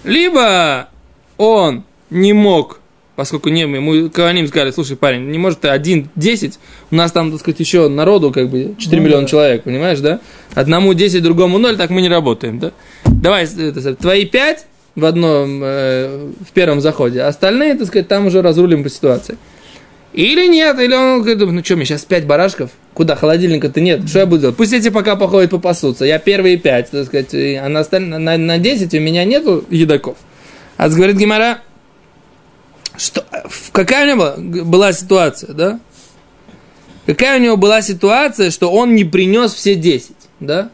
Либо 0.04 0.90
он 1.38 1.86
не 2.10 2.34
мог, 2.34 2.82
поскольку 3.16 3.48
не, 3.48 3.62
ему 3.62 4.10
Каваним 4.10 4.48
сказали, 4.48 4.72
слушай, 4.72 4.98
парень, 4.98 5.30
не 5.30 5.38
может 5.38 5.62
ты 5.62 5.70
один, 5.70 6.10
десять, 6.16 6.60
у 6.92 6.96
нас 6.96 7.14
там, 7.14 7.32
так 7.32 7.40
сказать, 7.40 7.62
еще 7.62 7.88
народу, 7.88 8.32
как 8.32 8.50
бы, 8.50 8.76
4 8.78 8.98
Ну 8.98 9.06
миллиона 9.06 9.24
да. 9.24 9.30
человек, 9.30 9.64
понимаешь, 9.64 10.00
да? 10.00 10.20
Одному 10.54 10.94
10, 10.94 11.24
другому 11.24 11.60
0, 11.60 11.78
так 11.78 11.92
мы 11.92 12.02
не 12.02 12.10
работаем, 12.10 12.60
да? 12.60 12.74
Давай, 13.06 13.46
это, 13.46 13.96
твои 13.96 14.26
5 14.26 14.66
в 14.98 15.06
одном, 15.06 15.62
э, 15.64 16.32
в 16.44 16.52
первом 16.54 16.82
заходе, 16.82 17.22
остальные, 17.22 17.76
так 17.76 17.88
сказать, 17.88 18.08
там 18.08 18.26
уже 18.26 18.42
разрулим 18.42 18.84
по 18.84 18.90
ситуации. 18.90 19.38
Или 20.12 20.48
нет, 20.48 20.80
или 20.80 20.94
он 20.96 21.22
говорит, 21.22 21.40
ну 21.40 21.64
что, 21.64 21.76
мне 21.76 21.86
сейчас 21.86 22.04
5 22.04 22.26
барашков, 22.26 22.72
куда, 22.96 23.16
холодильника-то 23.16 23.80
нет, 23.80 24.10
что 24.10 24.20
я 24.20 24.26
буду 24.26 24.42
делать? 24.42 24.58
Пусть 24.58 24.74
эти 24.74 24.90
пока 24.90 25.16
походят, 25.16 25.52
попасутся, 25.52 26.04
я 26.04 26.18
первые 26.18 26.58
5, 26.58 26.90
так 26.90 27.06
сказать, 27.06 27.30
а 27.32 27.70
на, 27.70 27.82
осталь- 27.82 28.06
на, 28.06 28.38
на 28.38 28.58
10 28.58 28.92
у 28.96 29.00
меня 29.00 29.24
нету 29.24 29.64
едоков. 29.70 30.18
А 30.78 30.90
говорит 30.90 31.18
Гимара, 31.18 31.60
что, 32.98 33.24
какая 33.72 34.12
у 34.12 34.18
него 34.18 34.66
была 34.66 34.94
ситуация, 34.94 35.54
да? 35.54 35.80
Какая 37.06 37.40
у 37.40 37.44
него 37.44 37.56
была 37.56 37.84
ситуация, 37.84 38.50
что 38.50 38.72
он 38.72 38.96
не 38.96 39.04
принес 39.04 39.54
все 39.54 39.76
10, 39.76 40.16
да? 40.40 40.72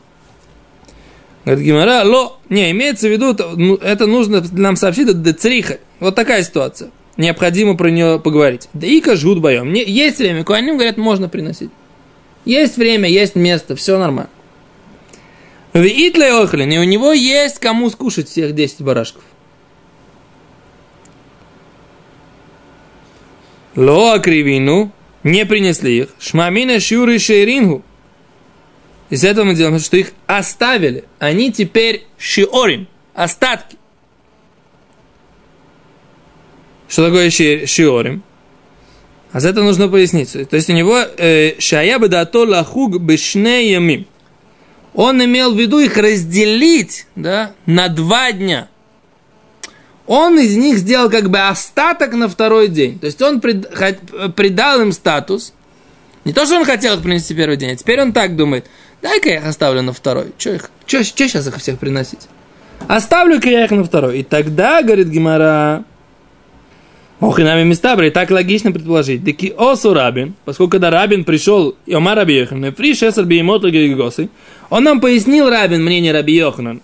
Говорит 1.46 1.66
Гимара, 1.66 2.04
ло, 2.06 2.40
не, 2.50 2.72
имеется 2.72 3.08
в 3.08 3.12
виду, 3.12 3.36
ну, 3.58 3.76
это 3.76 4.08
нужно 4.08 4.44
нам 4.54 4.76
сообщить, 4.78 5.10
это 5.10 5.18
децриха. 5.18 5.80
Вот 6.00 6.16
такая 6.16 6.42
ситуация. 6.44 6.92
Необходимо 7.18 7.76
про 7.76 7.90
нее 7.90 8.20
поговорить. 8.20 8.70
Да 8.74 8.88
и 8.88 9.04
жгут 9.16 9.40
боем. 9.40 9.74
Есть 9.74 10.20
время, 10.20 10.44
куаним 10.44 10.76
говорят, 10.76 10.98
можно 10.98 11.28
приносить. 11.28 11.70
Есть 12.46 12.78
время, 12.78 13.10
есть 13.10 13.36
место, 13.36 13.76
все 13.76 14.00
нормально. 14.00 14.30
В 15.74 15.84
Итле 15.84 16.32
Охлин, 16.32 16.72
и 16.72 16.78
у 16.78 16.84
него 16.84 17.14
есть 17.14 17.60
кому 17.60 17.90
скушать 17.90 18.30
всех 18.30 18.54
10 18.54 18.82
барашков. 18.82 19.24
Ло 23.76 24.14
акривину, 24.14 24.92
не 25.24 25.46
принесли 25.46 26.00
их. 26.00 26.10
Шмамина 26.20 26.80
шюры 26.80 27.18
шейрингу. 27.18 27.84
Из 29.10 29.24
этого 29.24 29.46
мы 29.46 29.56
делаем, 29.56 29.80
что 29.80 29.98
их 29.98 30.12
оставили. 30.28 31.04
Они 31.20 31.52
теперь 31.52 32.06
шиорим, 32.18 32.88
остатки. 33.14 33.78
Что 36.88 37.06
такое 37.06 37.30
ши- 37.30 37.66
шиорим? 37.66 38.24
А 39.32 39.40
за 39.40 39.50
это 39.50 39.64
нужно 39.64 39.88
пояснить. 39.88 40.32
То 40.32 40.56
есть 40.56 40.70
у 40.70 40.74
него 40.74 40.98
э, 41.00 41.60
шая 41.60 41.98
бы 41.98 42.08
дато 42.08 42.46
лахуг 42.46 43.00
бешне 43.00 43.72
ямим. 43.72 44.06
Он 44.94 45.24
имел 45.24 45.54
в 45.54 45.60
виду 45.60 45.80
их 45.80 45.98
разделить 45.98 47.08
да, 47.16 47.54
на 47.66 47.90
два 47.90 48.32
дня. 48.32 48.70
Он 50.06 50.38
из 50.38 50.56
них 50.56 50.78
сделал 50.78 51.10
как 51.10 51.32
бы 51.32 51.40
остаток 51.40 52.14
на 52.14 52.30
второй 52.30 52.68
день. 52.68 53.00
То 53.00 53.08
есть 53.08 53.22
он 53.22 53.42
придал 53.42 54.82
им 54.82 54.92
статус. 54.92 55.54
Не 56.26 56.34
то, 56.34 56.46
что 56.46 56.58
он 56.58 56.66
хотел 56.66 56.96
их 56.96 57.02
принести 57.02 57.34
первый 57.34 57.58
день, 57.58 57.72
а 57.72 57.76
теперь 57.76 58.02
он 58.02 58.14
так 58.14 58.36
думает. 58.36 58.68
Дай-ка 59.04 59.30
я 59.30 59.36
их 59.40 59.46
оставлю 59.46 59.82
на 59.82 59.92
второй. 59.92 60.28
Че 60.38 60.56
их, 60.56 60.72
че, 60.86 61.04
сейчас 61.04 61.46
их 61.46 61.58
всех 61.58 61.78
приносить? 61.78 62.22
Оставлю-ка 62.88 63.50
я 63.50 63.66
их 63.66 63.72
на 63.72 63.84
второй. 63.84 64.20
И 64.20 64.24
тогда, 64.24 64.82
говорит 64.82 65.10
Гимара, 65.10 65.84
Ох, 67.20 67.40
и 67.40 67.44
нами 67.44 67.64
места, 67.64 67.94
и 68.04 68.10
так 68.10 68.32
логично 68.32 68.72
предположить. 68.72 69.24
Таки 69.24 69.54
осу 69.58 69.94
рабин, 69.94 70.34
поскольку 70.46 70.72
когда 70.72 70.90
рабин 70.90 71.24
пришел, 71.24 71.76
и 71.86 71.94
Омар 71.94 72.18
Раби 72.18 72.36
Йоханан, 72.36 72.74
фри 72.74 72.94
шесар 72.94 73.26
биемота 73.26 73.70
гигосы, 73.70 74.30
он 74.70 74.84
нам 74.84 75.00
пояснил 75.00 75.50
рабин 75.50 75.84
мнение 75.84 76.12
Раби 76.12 76.36
Йоханан. 76.36 76.82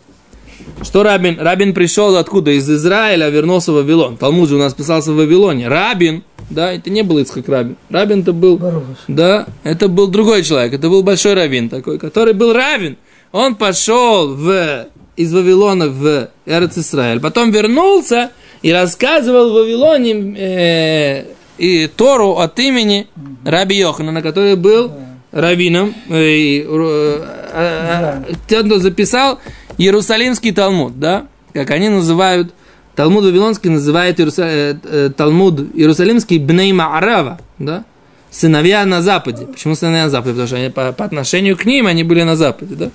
Что 0.81 1.03
Рабин? 1.03 1.39
Рабин 1.39 1.73
пришел 1.73 2.15
откуда? 2.15 2.51
Из 2.51 2.69
Израиля, 2.69 3.29
вернулся 3.29 3.71
в 3.71 3.75
Вавилон. 3.75 4.17
Талмуд 4.17 4.49
же 4.49 4.55
у 4.55 4.59
нас 4.59 4.73
писался 4.73 5.11
в 5.11 5.15
Вавилоне. 5.15 5.67
Рабин, 5.67 6.23
да, 6.49 6.73
это 6.73 6.89
не 6.89 7.03
был 7.03 7.19
Ицхак 7.19 7.47
Рабин. 7.47 7.77
Рабин 7.89 8.21
это 8.21 8.33
был, 8.33 8.57
Баруш. 8.57 8.83
да, 9.07 9.47
это 9.63 9.87
был 9.87 10.07
другой 10.07 10.43
человек. 10.43 10.73
Это 10.73 10.89
был 10.89 11.03
большой 11.03 11.33
раввин 11.33 11.69
такой, 11.69 11.99
который 11.99 12.33
был 12.33 12.53
раввин. 12.53 12.97
Он 13.31 13.55
пошел 13.55 14.33
в, 14.35 14.87
из 15.15 15.33
Вавилона 15.33 15.87
в 15.89 16.29
Эрец 16.45 16.77
Исраиль. 16.77 17.19
Потом 17.19 17.51
вернулся 17.51 18.31
и 18.61 18.71
рассказывал 18.71 19.51
в 19.51 19.53
Вавилоне 19.53 20.35
э, 20.37 21.25
и 21.57 21.87
Тору 21.87 22.37
от 22.37 22.57
имени 22.59 23.07
Раби 23.45 23.77
Йоханана, 23.77 24.21
который 24.21 24.55
был 24.55 24.91
раввином. 25.31 25.93
э, 26.09 26.13
э, 26.13 26.63
э, 26.65 28.23
э, 28.27 28.33
тот, 28.47 28.65
кто 28.65 28.79
записал 28.79 29.39
Иерусалимский 29.77 30.51
Талмуд, 30.51 30.99
да, 30.99 31.27
как 31.53 31.69
они 31.71 31.89
называют, 31.89 32.53
Талмуд 32.99 33.23
Вавилонский 33.23 33.69
называет 33.69 34.19
э, 34.19 34.75
э, 34.83 35.09
Талмуд 35.15 35.73
Иерусалимский 35.73 36.37
Бней 36.37 36.73
Маарава, 36.73 37.39
да, 37.57 37.85
сыновья 38.29 38.85
на 38.85 39.01
Западе. 39.01 39.45
Почему 39.45 39.75
сыновья 39.75 40.03
на 40.03 40.09
Западе? 40.09 40.31
Потому 40.31 40.47
что 40.47 40.57
они, 40.57 40.69
по, 40.69 40.91
по 40.91 41.05
отношению 41.05 41.55
к 41.55 41.63
ним 41.63 41.87
они 41.87 42.03
были 42.03 42.23
на 42.23 42.35
Западе, 42.35 42.75
да. 42.75 42.91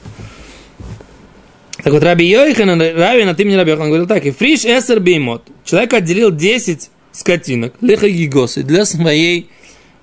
Так 1.83 1.91
вот, 1.91 2.03
Раби 2.03 2.27
Йоханан, 2.27 2.83
Равин 2.83 3.31
от 3.31 3.41
имени 3.41 3.55
Раби 3.55 3.71
Йоханан 3.71 3.89
говорил 3.89 4.07
так, 4.07 4.27
и 4.27 4.31
фриш 4.31 4.67
эсер 4.67 5.01
беймот. 5.01 5.45
Человек 5.65 5.95
отделил 5.95 6.31
10 6.31 6.91
скотинок, 7.11 7.73
леха 7.81 8.07
гигосы, 8.07 8.63
для 8.63 8.85
своей 8.85 9.49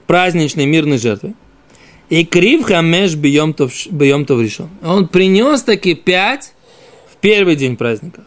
праздничной 0.08 0.66
мирной 0.66 0.98
жертвы. 0.98 1.36
И 2.10 2.26
крив 2.26 2.64
хамеш 2.64 3.14
бьем 3.14 3.54
то 3.54 3.70
решен. 4.42 4.70
Он 4.82 5.08
принес 5.08 5.62
таки 5.62 5.94
5 5.94 6.54
в 7.14 7.18
первый 7.18 7.56
день 7.56 7.78
праздника. 7.78 8.24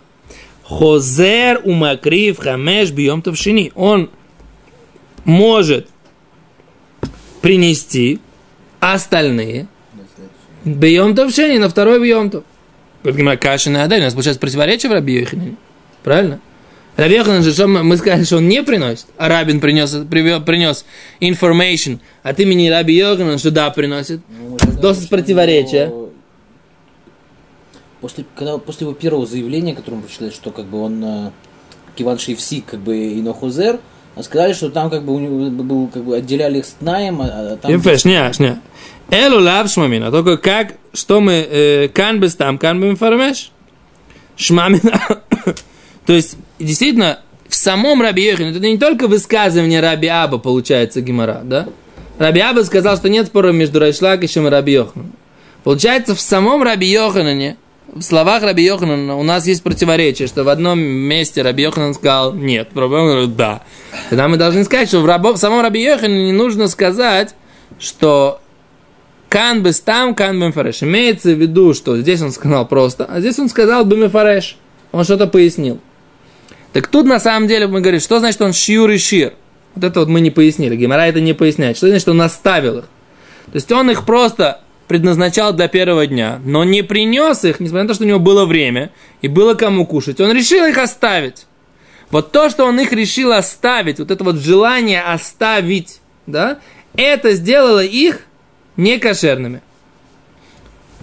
Хозер 0.64 1.61
умакрив 1.64 2.38
хамеш 2.38 2.90
бьем 2.90 3.23
то 3.23 3.35
шини. 3.35 3.71
Он 3.75 4.11
может 5.25 5.88
принести 7.42 8.21
остальные 8.80 9.66
бьем 10.64 11.14
то 11.14 11.28
шини 11.30 11.59
на 11.59 11.68
второй 11.68 12.02
бьем 12.02 12.30
то. 12.30 12.44
Говорит, 13.02 13.40
каша 13.40 13.68
на. 13.68 13.85
У 13.85 13.88
нас 13.88 14.14
получается 14.14 14.40
противоречие 14.40 14.88
в 14.88 14.94
Раби 14.94 15.21
Йоханане. 15.21 15.56
Правильно? 16.02 16.40
Раби 16.97 17.16
Йоханан 17.16 17.42
же, 17.42 17.52
что 17.52 17.66
мы 17.66 17.97
сказали, 17.99 18.25
что 18.25 18.38
он 18.38 18.49
не 18.49 18.62
приносит, 18.62 19.06
а 19.18 19.28
Рабин 19.28 19.61
принес, 19.61 19.90
принес 20.09 20.87
information 21.21 21.99
от 22.23 22.40
имени 22.40 22.68
Раби 22.68 22.94
Йоханана, 22.94 23.37
что 23.37 23.50
да, 23.50 23.68
приносит. 23.71 24.21
Ну, 24.30 24.56
почему 24.56 25.09
противоречия. 25.09 25.85
его- 25.87 26.03
После, 28.04 28.26
когда, 28.37 28.58
после 28.58 28.87
его 28.87 28.92
первого 28.94 29.25
заявления, 29.25 29.75
которым 29.75 30.02
прочитали, 30.02 30.28
что 30.28 30.50
как 30.50 30.66
бы 30.66 30.78
он 30.82 31.02
э, 31.02 31.30
Киван 31.96 32.18
Шейфсик, 32.18 32.66
как 32.66 32.80
бы 32.80 32.94
и 32.99 33.23
Нохузер, 33.23 33.80
а 34.14 34.23
сказали, 34.23 34.52
что 34.52 34.68
там 34.68 34.90
как 34.90 35.04
бы 35.04 35.14
у 35.14 35.18
него 35.18 35.49
был, 35.49 35.88
как 35.88 36.04
бы 36.04 36.14
отделяли 36.14 36.58
их 36.58 36.66
с 36.66 36.76
Наем, 36.82 37.23
а, 37.23 37.25
а 37.25 37.56
там... 37.56 37.73
Ефе, 37.73 37.96
шня, 37.96 38.30
шня. 38.34 38.61
Элу 39.11 39.40
лав 39.40 39.70
шмамина. 39.70 40.11
Только 40.11 40.37
как, 40.37 40.75
что 40.92 41.23
мы, 41.23 41.49
э, 41.50 41.88
кан 41.88 42.20
без 42.20 42.34
там, 42.34 42.58
кан 42.58 42.78
бы 42.78 42.90
информеш? 42.90 43.50
Шмамина. 44.37 45.00
То 46.04 46.12
есть, 46.12 46.37
действительно, 46.58 47.20
в 47.49 47.54
самом 47.54 48.02
Раби 48.02 48.28
Йохане, 48.28 48.50
это 48.50 48.61
не 48.61 48.76
только 48.76 49.08
высказывание 49.08 49.80
Раби 49.80 50.08
Аба, 50.08 50.37
получается, 50.37 51.00
Гимара, 51.00 51.40
да? 51.42 51.68
Раби 52.18 52.40
Аба 52.40 52.64
сказал, 52.64 52.99
что 52.99 53.08
нет 53.08 53.28
спора 53.28 53.52
между 53.52 53.78
Райшлакишем 53.80 54.46
и 54.46 54.50
Раби 54.50 54.75
Йоханом. 54.75 55.12
Получается, 55.62 56.14
в 56.14 56.20
самом 56.20 56.62
Раби 56.62 56.87
Йоханане, 56.87 57.56
в 57.94 58.02
словах 58.02 58.42
Раби 58.42 58.64
Йоханана 58.64 59.16
у 59.16 59.22
нас 59.22 59.46
есть 59.46 59.62
противоречие, 59.62 60.26
что 60.26 60.42
в 60.42 60.48
одном 60.48 60.80
месте 60.80 61.42
Раби 61.42 61.62
Йоханан 61.62 61.94
сказал 61.94 62.34
нет, 62.34 62.68
в 62.72 62.74
другом 62.74 63.06
говорит 63.06 63.36
да. 63.36 63.62
Тогда 64.10 64.26
мы 64.26 64.36
должны 64.36 64.64
сказать, 64.64 64.88
что 64.88 65.00
в, 65.00 65.06
рабо- 65.06 65.34
в 65.34 65.36
самом 65.36 65.62
Раби 65.62 65.82
Йоханане 65.82 66.32
нужно 66.32 66.66
сказать, 66.66 67.34
что 67.78 68.40
кан 69.28 69.62
бы 69.62 69.72
там, 69.72 70.14
кан 70.14 70.40
бы 70.40 70.50
фареш. 70.50 70.82
Имеется 70.82 71.30
в 71.30 71.40
виду, 71.40 71.72
что 71.72 71.96
здесь 71.96 72.20
он 72.20 72.32
сказал 72.32 72.66
просто, 72.66 73.04
а 73.04 73.20
здесь 73.20 73.38
он 73.38 73.48
сказал 73.48 73.84
бы 73.84 74.08
фареш. 74.08 74.56
Он 74.90 75.04
что-то 75.04 75.28
пояснил. 75.28 75.80
Так 76.72 76.88
тут 76.88 77.06
на 77.06 77.20
самом 77.20 77.46
деле 77.46 77.68
мы 77.68 77.80
говорим, 77.80 78.00
что 78.00 78.18
значит 78.18 78.42
он 78.42 78.52
шиур 78.52 78.90
и 78.90 78.98
шир? 78.98 79.34
Вот 79.76 79.84
это 79.84 80.00
вот 80.00 80.08
мы 80.08 80.20
не 80.20 80.30
пояснили. 80.30 80.76
Гемора 80.76 81.06
это 81.06 81.20
не 81.20 81.32
поясняет. 81.32 81.76
Что 81.76 81.88
значит, 81.88 82.08
он 82.08 82.20
оставил 82.20 82.78
их? 82.78 82.84
То 83.46 83.54
есть 83.54 83.70
он 83.70 83.90
их 83.90 84.04
просто 84.04 84.60
предназначал 84.87 85.53
для 85.53 85.69
первого 85.69 86.07
дня, 86.07 86.41
но 86.45 86.64
не 86.64 86.83
принес 86.83 87.45
их, 87.45 87.61
несмотря 87.61 87.85
на 87.85 87.88
то, 87.88 87.95
что 87.95 88.05
у 88.05 88.07
него 88.07 88.19
было 88.19 88.45
время 88.45 88.91
и 89.23 89.29
было 89.29 89.55
кому 89.55 89.87
кушать. 89.87 90.21
Он 90.21 90.33
решил 90.33 90.64
их 90.67 90.79
оставить. 90.79 91.47
Вот 92.11 92.33
то, 92.33 92.50
что 92.50 92.64
он 92.64 92.79
их 92.79 92.93
решил 92.93 93.33
оставить, 93.33 93.99
вот 93.99 94.11
это 94.11 94.23
вот 94.23 94.37
желание 94.37 95.03
оставить, 95.03 96.00
да, 96.26 96.59
это 96.97 97.33
сделало 97.33 97.83
их 97.83 98.21
некошерными. 98.76 99.62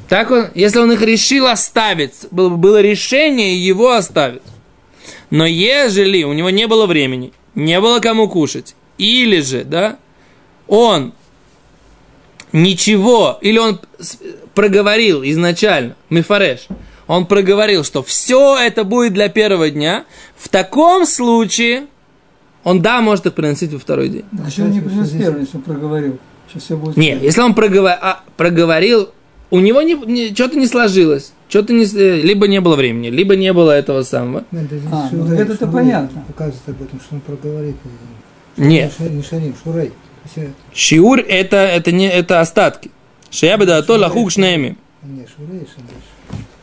Так 0.08 0.30
он, 0.30 0.48
если 0.56 0.80
он 0.80 0.92
их 0.92 1.02
решил 1.02 1.48
оставить, 1.48 2.28
было, 2.32 2.50
было 2.50 2.82
решение 2.82 3.58
его 3.58 3.92
оставить. 3.92 4.42
Но 5.30 5.46
ежели 5.46 6.24
у 6.24 6.34
него 6.34 6.50
не 6.50 6.68
было 6.68 6.86
времени, 6.86 7.34
не 7.56 7.80
было 7.80 8.00
кому 8.00 8.28
кушать, 8.28 8.76
или 8.98 9.40
же, 9.42 9.64
да, 9.64 9.98
он 10.68 11.14
ничего, 12.54 13.38
или 13.42 13.58
он 13.58 13.80
проговорил 14.54 15.24
изначально, 15.24 15.96
Мифареш, 16.10 16.68
он 17.08 17.26
проговорил, 17.26 17.84
что 17.84 18.04
все 18.04 18.58
это 18.58 18.84
будет 18.84 19.14
для 19.14 19.30
первого 19.30 19.70
дня, 19.70 20.06
в 20.36 20.50
таком 20.50 21.06
случае 21.06 21.86
он 22.64 22.82
да, 22.82 23.02
может 23.02 23.26
их 23.26 23.34
приносить 23.34 23.74
во 23.74 23.80
второй 23.80 24.10
день. 24.10 24.26
Еще 24.46 24.64
он 24.64 24.72
не 24.72 24.82
принес 24.82 25.10
первый, 25.10 25.42
если 25.42 25.58
он 25.58 25.64
проговорил. 25.64 26.20
Сейчас 26.48 26.64
все 26.64 26.78
будет. 26.78 26.98
Нет, 26.98 27.22
если 27.22 27.42
он 27.42 27.54
проговор- 27.54 27.98
а, 28.02 28.24
проговорил, 28.38 29.10
у 29.50 29.60
него 29.60 29.82
не, 29.82 30.34
что-то 30.34 30.58
не 30.58 30.68
сложилось, 30.68 31.34
что-то 31.50 31.74
не, 31.74 31.86
э, 31.86 32.22
либо 32.22 32.48
не 32.48 32.62
было 32.62 32.76
времени, 32.76 33.10
либо 33.10 33.36
не 33.36 33.52
было 33.52 33.72
этого 33.72 34.04
самого. 34.04 34.46
Нет, 34.52 34.72
это 34.72 34.84
А, 34.92 35.10
ну 35.12 35.34
это-то 35.34 35.68
понятно. 35.68 36.24
Показывает 36.28 36.62
об 36.68 36.82
этом, 36.82 37.00
что 37.00 37.16
он 37.16 37.22
проговорит. 37.22 37.76
Нет, 38.58 38.94
Не 39.00 39.10
Не 39.10 39.24
Шарим, 39.24 39.56
Шурей. 39.64 39.92
Шиур 40.74 41.20
это, 41.20 41.58
это, 41.58 41.92
не, 41.92 42.08
это 42.08 42.40
остатки. 42.40 42.92
Шияба 43.30 43.66
да 43.66 43.82
то 43.82 43.96
лахук 43.96 44.32
шнеми. 44.32 44.78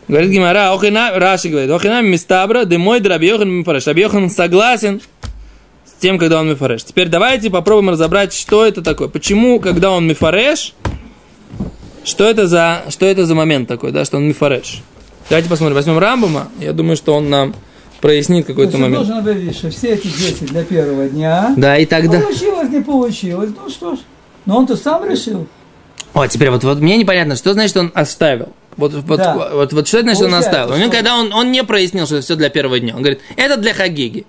Говорит 0.06 0.30
Гимара, 0.30 0.72
охина, 0.72 1.10
Раши 1.14 1.48
говорит, 1.48 1.70
охина 1.70 2.00
мистабра, 2.00 2.64
де 2.64 2.78
мой 2.78 3.00
драбьехан 3.00 3.50
мифареш. 3.50 3.86
Рабьехан 3.86 4.30
согласен 4.30 5.02
с 5.84 6.00
тем, 6.00 6.18
когда 6.18 6.40
он 6.40 6.48
мифареш. 6.48 6.84
Теперь 6.84 7.08
давайте 7.08 7.50
попробуем 7.50 7.90
разобрать, 7.90 8.32
что 8.32 8.64
это 8.64 8.82
такое. 8.82 9.08
Почему, 9.08 9.60
когда 9.60 9.90
он 9.90 10.06
мифареш, 10.06 10.74
что 12.04 12.24
это 12.24 12.46
за, 12.46 12.84
что 12.88 13.04
это 13.04 13.26
за 13.26 13.34
момент 13.34 13.68
такой, 13.68 13.92
да, 13.92 14.04
что 14.04 14.16
он 14.16 14.28
мифареш. 14.28 14.82
Давайте 15.28 15.50
посмотрим, 15.50 15.74
возьмем 15.74 15.98
Рамбама, 15.98 16.48
я 16.58 16.72
думаю, 16.72 16.96
что 16.96 17.14
он 17.14 17.28
нам 17.28 17.54
прояснит 18.00 18.46
То 18.46 18.52
какой-то 18.52 18.76
он 18.76 18.82
момент. 18.82 19.06
должен 19.06 19.18
объявить, 19.18 19.56
что 19.56 19.70
все 19.70 19.94
эти 19.94 20.06
10 20.06 20.46
для 20.46 20.64
первого 20.64 21.08
дня. 21.08 21.54
Да, 21.56 21.76
и 21.76 21.86
тогда... 21.86 22.20
Получилось, 22.20 22.68
не 22.70 22.80
получилось. 22.80 23.50
Ну 23.56 23.68
что 23.70 23.96
ж. 23.96 23.98
Но 24.46 24.58
он-то 24.58 24.76
сам 24.76 25.08
решил. 25.08 25.46
О, 26.14 26.26
теперь 26.26 26.50
вот, 26.50 26.64
вот 26.64 26.78
мне 26.78 26.96
непонятно, 26.96 27.36
что 27.36 27.52
значит 27.52 27.76
он 27.76 27.92
оставил. 27.94 28.48
Вот, 28.76 28.92
вот, 28.94 29.18
Да. 29.18 29.34
вот, 29.52 29.72
вот 29.72 29.88
что 29.88 29.98
это 29.98 30.06
значит 30.06 30.22
он 30.22 30.34
оставил? 30.34 30.72
У 30.72 30.76
него, 30.76 30.90
когда 30.90 31.16
он, 31.16 31.32
он 31.32 31.50
не 31.52 31.64
прояснил, 31.64 32.06
что 32.06 32.16
это 32.16 32.24
все 32.24 32.36
для 32.36 32.48
первого 32.48 32.78
дня. 32.80 32.94
Он 32.94 33.00
говорит, 33.02 33.20
это 33.36 33.56
для 33.56 33.74
Хагиги. 33.74 34.24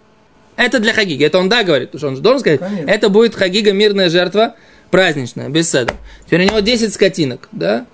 Это 0.55 0.79
для 0.79 0.91
Хагиги. 0.91 1.23
Это 1.23 1.37
он 1.39 1.47
да 1.47 1.63
говорит, 1.63 1.91
потому 1.91 1.99
что 1.99 2.07
он 2.09 2.15
же 2.17 2.21
должен 2.21 2.39
сказать, 2.41 2.59
Конечно. 2.59 2.89
это 2.89 3.09
будет 3.09 3.35
Хагига 3.35 3.71
мирная 3.71 4.09
жертва, 4.09 4.55
праздничная, 4.91 5.49
без 5.49 5.69
седа. 5.71 5.93
Теперь 6.25 6.41
у 6.41 6.45
него 6.45 6.59
10 6.59 6.93
скотинок, 6.93 7.47
да? 7.51 7.85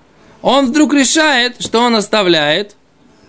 Он 0.42 0.66
вдруг 0.66 0.92
решает, 0.94 1.56
что 1.60 1.80
он 1.80 1.94
оставляет 1.94 2.74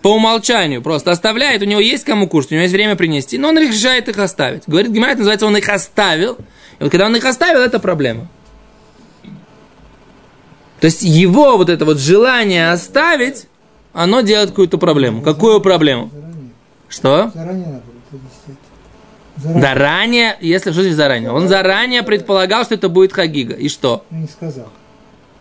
по 0.01 0.09
умолчанию, 0.09 0.81
просто 0.81 1.11
оставляет, 1.11 1.61
у 1.61 1.65
него 1.65 1.79
есть 1.79 2.03
кому 2.03 2.27
кушать, 2.27 2.51
у 2.51 2.55
него 2.55 2.63
есть 2.63 2.73
время 2.73 2.95
принести, 2.95 3.37
но 3.37 3.49
он 3.49 3.57
решает 3.57 4.07
их 4.07 4.17
оставить. 4.19 4.63
Говорит, 4.67 4.91
Гимара, 4.91 5.11
это 5.11 5.19
называется, 5.19 5.47
он 5.47 5.57
их 5.57 5.67
оставил. 5.69 6.37
И 6.79 6.83
вот 6.83 6.91
когда 6.91 7.07
он 7.07 7.15
их 7.15 7.25
оставил, 7.25 7.61
это 7.61 7.79
проблема. 7.79 8.27
То 10.79 10.85
есть 10.85 11.01
его 11.01 11.57
вот 11.57 11.69
это 11.69 11.85
вот 11.85 11.97
желание 11.99 12.71
оставить, 12.71 13.47
оно 13.93 14.21
делает 14.21 14.51
какую-то 14.51 14.77
проблему. 14.77 15.21
Какую 15.23 15.59
проблему? 15.59 16.11
Заранее. 16.13 16.51
Что? 16.87 17.31
Заранее 17.33 17.67
надо. 17.67 17.83
Заранее. 19.59 20.37
Если 20.39 20.71
что 20.71 20.81
значит 20.81 20.97
заранее? 20.97 21.31
Он 21.31 21.47
заранее 21.47 22.03
предполагал, 22.03 22.63
что 22.63 22.75
это 22.75 22.89
будет 22.89 23.13
Хагига. 23.13 23.55
И 23.55 23.69
что? 23.69 24.05
Ну, 24.09 24.19
не 24.19 24.27
сказал. 24.27 24.69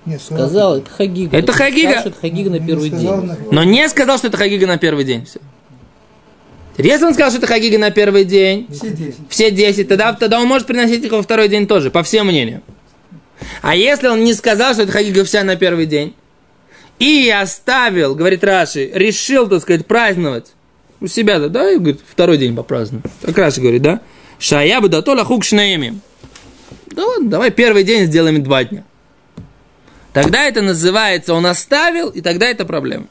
Нет, 0.06 0.22
Сказал, 0.22 0.78
это 0.78 0.90
Хагига. 0.90 1.36
Это 1.36 1.52
Хагига. 1.52 1.90
сказал, 1.90 2.08
Это 2.12 2.20
Хагига 2.20 2.50
на 2.50 2.54
Не 2.58 2.66
первый 2.66 2.88
сказал 2.90 3.20
день. 3.20 3.26
на- 3.28 3.36
Но 3.50 3.64
не 3.64 3.88
сказал, 3.88 4.18
что 4.18 4.28
это 4.28 4.36
Хагига 4.36 4.66
на 4.66 4.78
первый 4.78 5.04
день. 5.04 5.26
Все. 5.26 5.40
Если 6.78 7.04
он 7.06 7.14
сказал, 7.14 7.30
что 7.30 7.38
это 7.38 7.46
Хагига 7.46 7.78
на 7.78 7.90
первый 7.90 8.24
день, 8.24 8.66
Все 8.70 8.90
10. 8.90 9.14
все 9.30 9.50
10, 9.50 9.88
тогда, 9.88 10.12
тогда 10.12 10.38
он 10.40 10.46
может 10.46 10.66
приносить 10.66 11.04
их 11.04 11.12
во 11.12 11.22
второй 11.22 11.48
день 11.48 11.66
тоже, 11.66 11.90
по 11.90 12.02
всем 12.02 12.26
мнениям. 12.26 12.62
А 13.62 13.74
если 13.74 14.08
он 14.08 14.22
не 14.24 14.34
сказал, 14.34 14.74
что 14.74 14.82
это 14.82 14.92
Хагига 14.92 15.24
вся 15.24 15.42
на 15.42 15.56
первый 15.56 15.86
день, 15.86 16.14
и 16.98 17.28
оставил, 17.30 18.14
говорит 18.14 18.44
Раши, 18.44 18.90
решил, 18.94 19.48
так 19.48 19.60
сказать, 19.62 19.86
праздновать 19.86 20.52
у 21.00 21.06
себя, 21.08 21.38
да, 21.38 21.48
да, 21.48 21.70
и 21.70 21.76
говорит, 21.78 22.00
второй 22.08 22.38
день 22.38 22.54
попразднуем. 22.54 23.04
Так 23.22 23.36
Раши 23.36 23.60
говорит, 23.60 23.82
да? 23.82 24.00
Шая 24.38 24.80
бы 24.80 24.88
да 24.88 25.02
то 25.02 25.12
лахук 25.14 25.44
шнаими. 25.44 25.98
Да 26.86 27.04
ладно, 27.06 27.28
давай 27.30 27.50
первый 27.50 27.84
день 27.84 28.04
сделаем 28.06 28.42
два 28.42 28.64
дня. 28.64 28.84
Тогда 30.16 30.44
это 30.44 30.62
называется, 30.62 31.34
он 31.34 31.44
оставил, 31.44 32.08
и 32.08 32.22
тогда 32.22 32.46
это 32.46 32.64
проблема. 32.64 33.04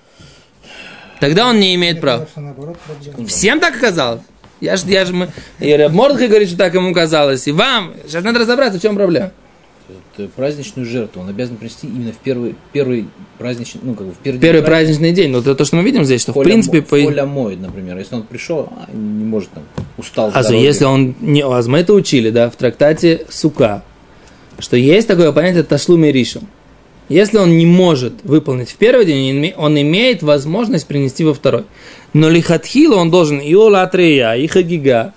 Тогда 1.20 1.48
он 1.48 1.60
не 1.60 1.76
имеет 1.76 2.02
права. 2.02 2.28
казалось. 2.36 3.30
Всем 3.32 3.60
так 3.60 3.76
оказалось. 3.76 4.24
Я 4.60 4.76
же, 4.76 4.88
я 4.88 5.06
же, 5.06 5.14
мы, 5.14 5.30
и 5.60 5.88
Мордхай 5.92 6.28
говорит, 6.28 6.48
что 6.48 6.58
так 6.58 6.74
ему 6.74 6.96
казалось, 6.96 7.48
и 7.48 7.52
вам. 7.52 7.94
Сейчас 8.08 8.24
надо 8.24 8.40
разобраться, 8.40 8.80
в 8.80 8.82
чем 8.82 8.96
проблема. 8.96 9.32
Это 10.18 10.28
праздничную 10.30 10.88
жертву 10.88 11.22
он 11.22 11.30
обязан 11.30 11.58
принести 11.58 11.86
именно 11.86 12.12
в 12.12 12.18
первый, 12.18 12.56
первый 12.74 13.08
праздничный, 13.38 13.82
ну, 13.84 13.94
как 13.94 14.08
бы 14.08 14.14
в 14.14 14.18
первый, 14.18 14.40
Первый 14.40 14.62
день 14.62 14.66
праздничный 14.66 15.12
день, 15.12 15.32
вот 15.32 15.42
это 15.42 15.54
то, 15.54 15.64
что 15.64 15.76
мы 15.76 15.84
видим 15.84 16.06
здесь, 16.06 16.22
что 16.22 16.32
в 16.32 16.34
Холя 16.34 16.46
принципе... 16.46 16.80
мо- 16.80 17.12
по- 17.12 17.26
моет, 17.28 17.60
например. 17.60 18.00
Если 18.00 18.16
он 18.16 18.24
пришел, 18.24 18.68
а, 18.72 18.90
не 18.92 19.26
может 19.26 19.52
там, 19.52 19.64
устал. 19.98 20.32
А 20.34 20.42
если 20.52 20.86
он 20.86 21.14
не... 21.22 21.44
А 21.44 21.62
мы 21.68 21.78
это 21.78 21.94
учили, 21.94 22.32
да, 22.32 22.50
в 22.50 22.56
трактате 22.56 23.28
Сука, 23.30 23.84
что 24.58 24.76
есть 24.76 25.08
такое 25.08 25.32
понятие 25.32 25.62
ташлуми 25.62 26.08
ришем. 26.08 26.48
Если 27.08 27.38
он 27.38 27.58
не 27.58 27.66
может 27.66 28.14
выполнить 28.24 28.72
в 28.72 28.76
первый 28.78 29.06
день, 29.06 29.30
он 29.30 29.44
име- 29.44 29.54
он 29.56 29.82
имеет 29.82 30.24
возможность 30.24 30.88
принести 30.88 31.24
во 31.24 31.34
второй. 31.34 31.66
Но 32.14 32.30
лихатхила 32.30 32.96
он 32.96 33.12
должен 33.12 33.40
и 33.40 33.54
олатрея, 33.54 34.34
и 34.34 34.48
хагига, 34.48 35.14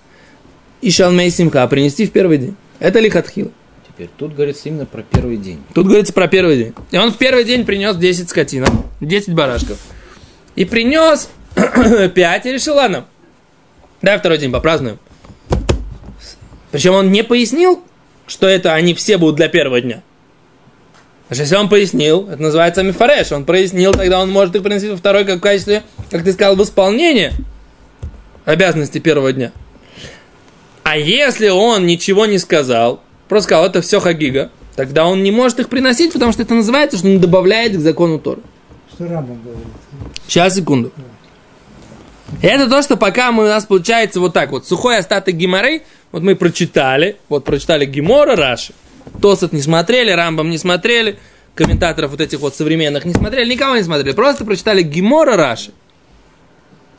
и 0.82 0.90
шалмей 0.90 1.30
симха 1.30 1.66
принести 1.66 2.06
в 2.06 2.12
первый 2.12 2.38
день. 2.38 2.56
Это 2.78 3.00
лихатхила. 3.00 3.50
Теперь 3.86 4.10
тут 4.18 4.34
говорится 4.34 4.68
именно 4.68 4.86
про 4.86 5.02
первый 5.02 5.38
день. 5.38 5.60
Тут 5.74 5.86
говорится 5.86 6.12
про 6.12 6.28
первый 6.28 6.56
день. 6.56 6.74
И 6.90 6.98
он 6.98 7.10
в 7.10 7.16
первый 7.16 7.44
день 7.44 7.64
принес 7.64 7.96
10 7.96 8.28
скотинок, 8.28 8.70
10 9.00 9.32
барашков. 9.34 9.78
И 10.56 10.64
принес 10.64 11.30
5 11.54 12.46
и 12.46 12.52
решил, 12.52 12.74
ладно, 12.74 13.06
давай 14.02 14.18
второй 14.18 14.38
день 14.38 14.52
попразднуем. 14.52 14.98
Причем 16.70 16.94
он 16.94 17.10
не 17.10 17.24
пояснил, 17.24 17.82
что 18.26 18.46
это 18.46 18.74
они 18.74 18.92
все 18.94 19.16
будут 19.16 19.36
для 19.36 19.48
первого 19.48 19.80
дня. 19.80 20.02
Потому 21.28 21.34
что 21.34 21.42
если 21.42 21.56
он 21.56 21.68
пояснил, 21.68 22.28
это 22.30 22.40
называется 22.40 22.82
мифареш, 22.82 23.32
он 23.32 23.44
прояснил, 23.44 23.92
тогда 23.92 24.20
он 24.20 24.30
может 24.30 24.56
их 24.56 24.62
принести 24.62 24.88
во 24.88 24.96
второй 24.96 25.26
как 25.26 25.36
в 25.36 25.40
качестве, 25.40 25.82
как 26.10 26.24
ты 26.24 26.32
сказал, 26.32 26.56
в 26.56 26.62
исполнение 26.62 27.32
обязанности 28.46 28.98
первого 28.98 29.30
дня. 29.34 29.52
А 30.84 30.96
если 30.96 31.48
он 31.48 31.84
ничего 31.84 32.24
не 32.24 32.38
сказал, 32.38 33.02
просто 33.28 33.48
сказал, 33.48 33.66
это 33.66 33.82
все 33.82 34.00
хагига, 34.00 34.50
тогда 34.74 35.04
он 35.04 35.22
не 35.22 35.30
может 35.30 35.60
их 35.60 35.68
приносить, 35.68 36.14
потому 36.14 36.32
что 36.32 36.40
это 36.40 36.54
называется, 36.54 36.96
что 36.96 37.06
он 37.06 37.20
добавляет 37.20 37.76
к 37.76 37.80
закону 37.80 38.18
Торы. 38.18 38.40
Что 38.94 39.06
Рамбам 39.06 39.42
говорит? 39.42 39.66
Сейчас, 40.26 40.54
секунду. 40.54 40.92
Это 42.40 42.70
то, 42.70 42.80
что 42.80 42.96
пока 42.96 43.32
мы, 43.32 43.44
у 43.44 43.48
нас 43.48 43.66
получается 43.66 44.20
вот 44.20 44.32
так 44.32 44.50
вот. 44.50 44.66
Сухой 44.66 44.96
остаток 44.96 45.34
геморрей, 45.34 45.82
вот 46.10 46.22
мы 46.22 46.36
прочитали, 46.36 47.16
вот 47.28 47.44
прочитали 47.44 47.84
Гемора, 47.84 48.34
Раши. 48.34 48.72
Тосот 49.20 49.52
не 49.52 49.62
смотрели, 49.62 50.10
Рамбам 50.10 50.50
не 50.50 50.58
смотрели, 50.58 51.18
комментаторов 51.54 52.12
вот 52.12 52.20
этих 52.20 52.40
вот 52.40 52.54
современных 52.54 53.04
не 53.04 53.14
смотрели, 53.14 53.50
никого 53.52 53.76
не 53.76 53.82
смотрели. 53.82 54.14
Просто 54.14 54.44
прочитали 54.44 54.82
Гемора, 54.82 55.36
Раши. 55.36 55.72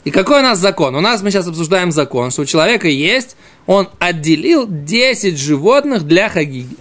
И 0.06 0.12
какой 0.12 0.40
у 0.40 0.44
нас 0.44 0.60
закон? 0.60 0.96
У 0.96 1.02
нас 1.02 1.22
мы 1.22 1.30
сейчас 1.32 1.48
обсуждаем 1.48 1.92
закон, 1.92 2.32
что 2.32 2.42
у 2.42 2.46
человека 2.46 2.88
есть, 2.88 3.36
он 3.68 3.90
отделил 4.00 4.66
10 4.68 5.38
животных 5.38 6.04
для 6.04 6.30
хагиги. 6.30 6.76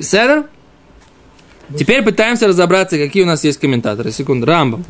Сэр? 0.00 0.46
Теперь 1.76 2.02
пытаемся 2.02 2.46
разобраться, 2.46 2.98
какие 2.98 3.22
у 3.22 3.26
нас 3.26 3.42
есть 3.44 3.58
комментаторы. 3.58 4.10
Секунду, 4.12 4.46
Рамбам. 4.46 4.84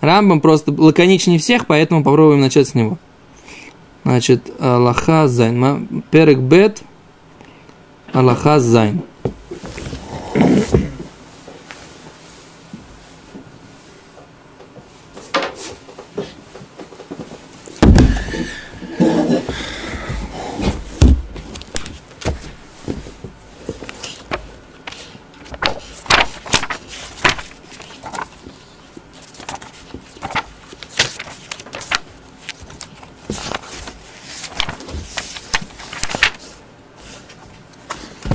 Рамбам 0.00 0.40
просто 0.40 0.72
лаконичнее 0.72 1.38
всех, 1.38 1.66
поэтому 1.66 2.02
попробуем 2.02 2.40
начать 2.40 2.68
с 2.68 2.74
него. 2.74 2.98
Значит, 4.04 4.50
Аллаха 4.58 5.28
Зайн. 5.28 5.58
Ма- 5.58 5.86
Перек 6.10 6.38
Бет. 6.38 6.82
Аллаха 8.12 8.60
Зайн. 8.60 9.00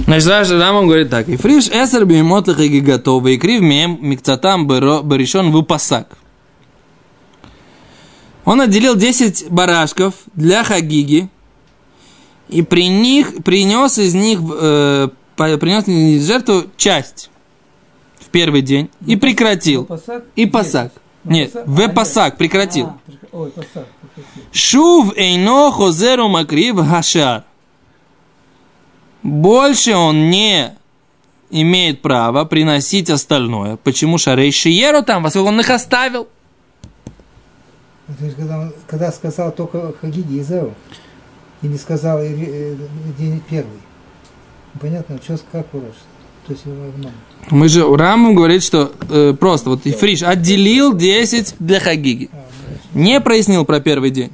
Значит, 0.08 0.28
Раши 0.30 0.58
Рамбам 0.58 0.88
говорит 0.88 1.10
так. 1.10 1.28
Ифриш 1.28 1.68
эсер 1.68 2.06
бимот 2.06 2.48
лехаги 2.48 2.80
готов, 2.80 3.26
и 3.26 3.38
крив 3.38 3.62
мем 3.62 3.98
микцатам 4.00 4.66
баришон 4.66 5.52
выпасак. 5.52 6.18
Он 8.46 8.62
отделил 8.62 8.96
10 8.96 9.50
барашков 9.50 10.14
для 10.34 10.64
хагиги, 10.64 11.28
и 12.48 12.62
при 12.62 12.88
них, 12.88 13.44
принес 13.44 13.98
из 13.98 14.16
них, 14.16 14.40
э, 14.42 15.10
принес 15.36 15.86
из 15.90 16.26
жертву 16.26 16.64
часть 16.78 17.30
в 18.22 18.30
первый 18.30 18.62
день 18.62 18.90
и 19.06 19.18
прекратил. 19.18 19.84
Пасак? 19.84 20.24
И 20.38 20.46
пасак. 20.46 20.94
Нет, 21.26 21.52
пасак? 21.52 21.68
в 21.68 21.82
А, 21.82 21.90
пасак 21.90 22.38
прекратил. 22.38 22.86
А, 22.86 22.98
Ой, 23.34 23.50
пасак. 23.50 23.88
прекратил. 24.16 24.44
Шув 24.54 25.18
эйно 25.18 25.70
хозеру 25.70 26.30
макрив 26.30 26.78
хашар. 26.78 27.44
Больше 29.28 29.94
он 29.94 30.30
не 30.30 30.74
имеет 31.50 32.02
права 32.02 32.46
приносить 32.46 33.10
остальное. 33.10 33.76
Почему 33.76 34.18
Шарей 34.18 34.54
Шиеру 34.54 35.04
там, 35.04 35.22
поскольку 35.22 35.50
он 35.50 35.60
их 35.60 35.70
оставил? 35.70 36.30
То 38.08 38.24
есть, 38.24 38.38
когда, 38.38 38.72
когда 38.88 39.12
сказал 39.12 39.52
только 39.52 39.94
Хагиги 40.00 40.38
и 40.38 40.44
Зеу, 40.44 40.74
и 41.62 41.68
не 41.68 41.78
сказал 41.78 42.20
э, 42.22 42.76
день 43.18 43.42
первый. 43.50 43.80
Понятно, 44.80 45.20
что 45.22 45.38
как 45.52 45.74
ураж? 45.74 45.96
То 46.46 46.54
есть, 46.54 46.66
ну, 46.66 47.12
Мы 47.50 47.68
же, 47.68 47.84
Рамбам 47.84 48.34
говорит, 48.34 48.64
что 48.64 48.94
э, 49.10 49.34
просто 49.38 49.72
вот 49.72 49.82
Ифриш 49.84 50.24
отделил 50.24 50.94
10 50.94 51.56
для 51.60 51.82
Хагиги. 51.82 52.30
Не 52.94 53.20
прояснил 53.20 53.66
про 53.66 53.82
первый 53.82 54.12
день. 54.12 54.32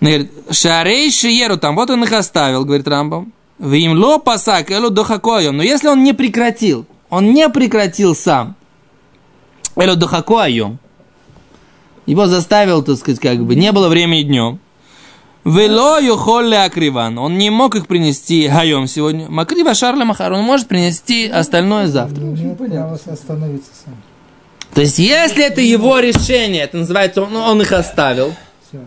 Он 0.00 0.06
говорит, 0.06 0.30
Шарей 0.52 1.10
Шиеру 1.10 1.56
там, 1.56 1.74
вот 1.74 1.90
он 1.90 2.04
их 2.04 2.12
оставил, 2.12 2.64
говорит 2.64 2.86
Рамбам. 2.86 3.32
Вимло 3.58 4.18
пасак 4.18 4.70
элу 4.70 4.90
дохакоем. 4.90 5.56
Но 5.56 5.62
если 5.62 5.88
он 5.88 6.02
не 6.02 6.12
прекратил, 6.12 6.86
он 7.10 7.32
не 7.32 7.48
прекратил 7.48 8.14
сам. 8.14 8.54
Элу 9.76 9.96
дохакоем. 9.96 10.78
Его 12.06 12.26
заставил, 12.26 12.82
так 12.82 12.96
сказать, 12.96 13.20
как 13.20 13.44
бы, 13.44 13.54
не 13.54 13.70
было 13.72 13.88
времени 13.88 14.22
днем. 14.22 14.60
Вело 15.44 15.98
юхолле 15.98 16.58
акриван. 16.58 17.18
Он 17.18 17.38
не 17.38 17.50
мог 17.50 17.74
их 17.74 17.86
принести 17.86 18.48
хайом 18.48 18.86
сегодня. 18.86 19.28
Макрива 19.28 19.74
шарля 19.74 20.04
махар. 20.04 20.32
Он 20.32 20.42
может 20.42 20.68
принести 20.68 21.26
остальное 21.26 21.86
завтра. 21.86 22.20
не 22.20 22.42
имеет 22.42 22.58
права 22.58 22.94
остановиться 22.94 23.70
сам. 23.84 23.94
То 24.74 24.82
есть, 24.82 24.98
если 24.98 25.44
это 25.44 25.60
его 25.60 25.98
решение, 25.98 26.62
это 26.64 26.76
называется, 26.76 27.22
он, 27.22 27.34
он 27.34 27.62
их 27.62 27.72
оставил. 27.72 28.34
Все. 28.68 28.78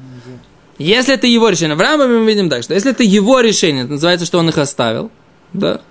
Если 0.77 1.13
это 1.13 1.27
его 1.27 1.49
решение, 1.49 1.75
в 1.75 1.79
Рамбаме 1.79 2.19
мы 2.19 2.25
видим 2.25 2.49
так, 2.49 2.63
что 2.63 2.73
если 2.73 2.91
это 2.91 3.03
его 3.03 3.39
решение, 3.39 3.83
это 3.83 3.93
называется, 3.93 4.25
что 4.25 4.39
он 4.39 4.49
их 4.49 4.57
оставил. 4.57 5.11
Да. 5.53 5.81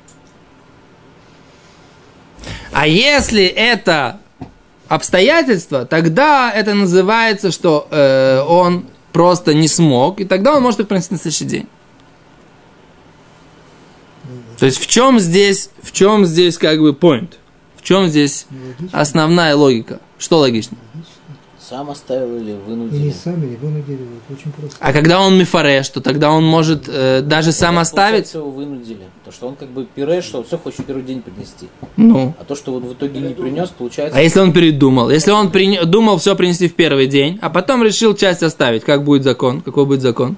А 2.73 2.87
если 2.87 3.45
это 3.45 4.21
обстоятельства, 4.89 5.87
тогда 5.87 6.51
это 6.53 6.75
называется, 6.75 7.53
что 7.53 7.87
э, 7.91 8.43
он 8.47 8.87
просто 9.13 9.55
не 9.55 9.69
смог, 9.69 10.21
и 10.21 10.25
тогда 10.25 10.57
он 10.57 10.63
может 10.63 10.81
их 10.81 10.89
принести 10.89 11.15
на 11.15 11.19
следующий 11.19 11.45
день. 11.45 11.67
То 14.59 14.67
есть 14.67 14.79
в 14.79 14.87
чем 14.87 15.19
здесь, 15.19 15.71
в 15.83 15.93
чем 15.93 16.27
здесь 16.27 16.59
как 16.59 16.81
бы 16.81 16.93
point? 16.93 17.35
В 17.77 17.83
чем 17.83 18.09
здесь 18.09 18.47
основная 18.93 19.57
логика? 19.57 20.01
Что 20.19 20.39
логично? 20.39 20.77
Сам 21.71 21.89
оставил 21.89 22.37
или 22.37 22.51
И 22.51 22.55
не 22.55 22.59
вынудили? 22.59 23.11
сами, 23.13 23.47
не 23.47 23.55
вынудили. 23.57 23.99
Вот 24.29 24.37
Очень 24.37 24.51
просто. 24.51 24.77
А 24.81 24.93
когда 24.93 25.21
он 25.21 25.39
мифареш, 25.39 25.89
то 25.89 26.01
тогда 26.01 26.33
он 26.33 26.45
может 26.45 26.89
э, 26.89 27.21
даже 27.23 27.53
сам 27.53 27.79
оставить. 27.79 28.33
Получается, 28.33 28.39
его 28.39 28.51
вынудили. 28.51 29.05
То, 29.25 29.31
что 29.31 29.47
он 29.47 29.55
как 29.55 29.69
бы 29.69 29.85
пире, 29.85 30.21
что 30.21 30.43
все 30.43 30.59
хочет 30.59 30.85
первый 30.85 31.05
день 31.05 31.23
принести. 31.23 31.69
Ну. 31.97 32.35
А 32.41 32.45
то, 32.45 32.57
что 32.57 32.73
вот 32.73 32.83
в 32.83 32.93
итоге 32.95 33.21
не 33.21 33.35
принес, 33.35 33.69
получается... 33.69 34.19
А 34.19 34.21
если 34.21 34.41
он 34.41 34.53
передумал? 34.53 35.11
Если 35.11 35.31
он 35.31 35.53
приня- 35.53 35.85
думал 35.85 36.19
все 36.19 36.35
принести 36.35 36.67
в 36.67 36.75
первый 36.75 37.07
день, 37.07 37.39
а 37.41 37.51
потом 37.51 37.85
решил 37.85 38.17
часть 38.17 38.43
оставить, 38.43 38.83
как 38.83 39.05
будет 39.05 39.23
закон? 39.23 39.61
Какой 39.61 39.87
будет 39.87 40.03
закон? 40.03 40.37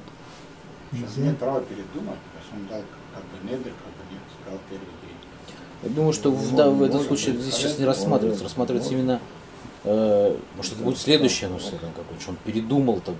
Сейчас 0.92 1.16
имеет 1.16 1.38
право 1.38 1.62
передумать, 1.62 2.18
потому 2.20 2.44
что 2.44 2.54
он 2.56 2.66
дал 2.68 2.82
как 3.14 3.22
бы 3.24 3.50
недр, 3.50 3.70
как 3.70 3.92
бы 3.96 4.12
нет, 4.12 4.20
сказал 4.42 4.60
первый 4.68 4.84
день. 5.00 5.16
Я 5.82 5.88
думаю, 5.88 6.12
что 6.12 6.30
в, 6.30 6.54
да, 6.54 6.68
в 6.68 6.82
этом 6.82 7.00
случае 7.00 7.36
здесь 7.36 7.54
сейчас 7.54 7.78
не 7.78 7.86
рассматривается. 7.86 8.44
Рассматривается 8.44 8.92
именно... 8.92 9.18
э, 9.84 10.36
может, 10.56 10.72
это 10.72 10.82
будет 10.82 10.98
следующее, 10.98 11.50
ну, 11.50 11.58
там, 11.58 11.90
какой 11.94 12.20
что 12.20 12.30
он 12.30 12.36
передумал, 12.44 13.00
там, 13.04 13.14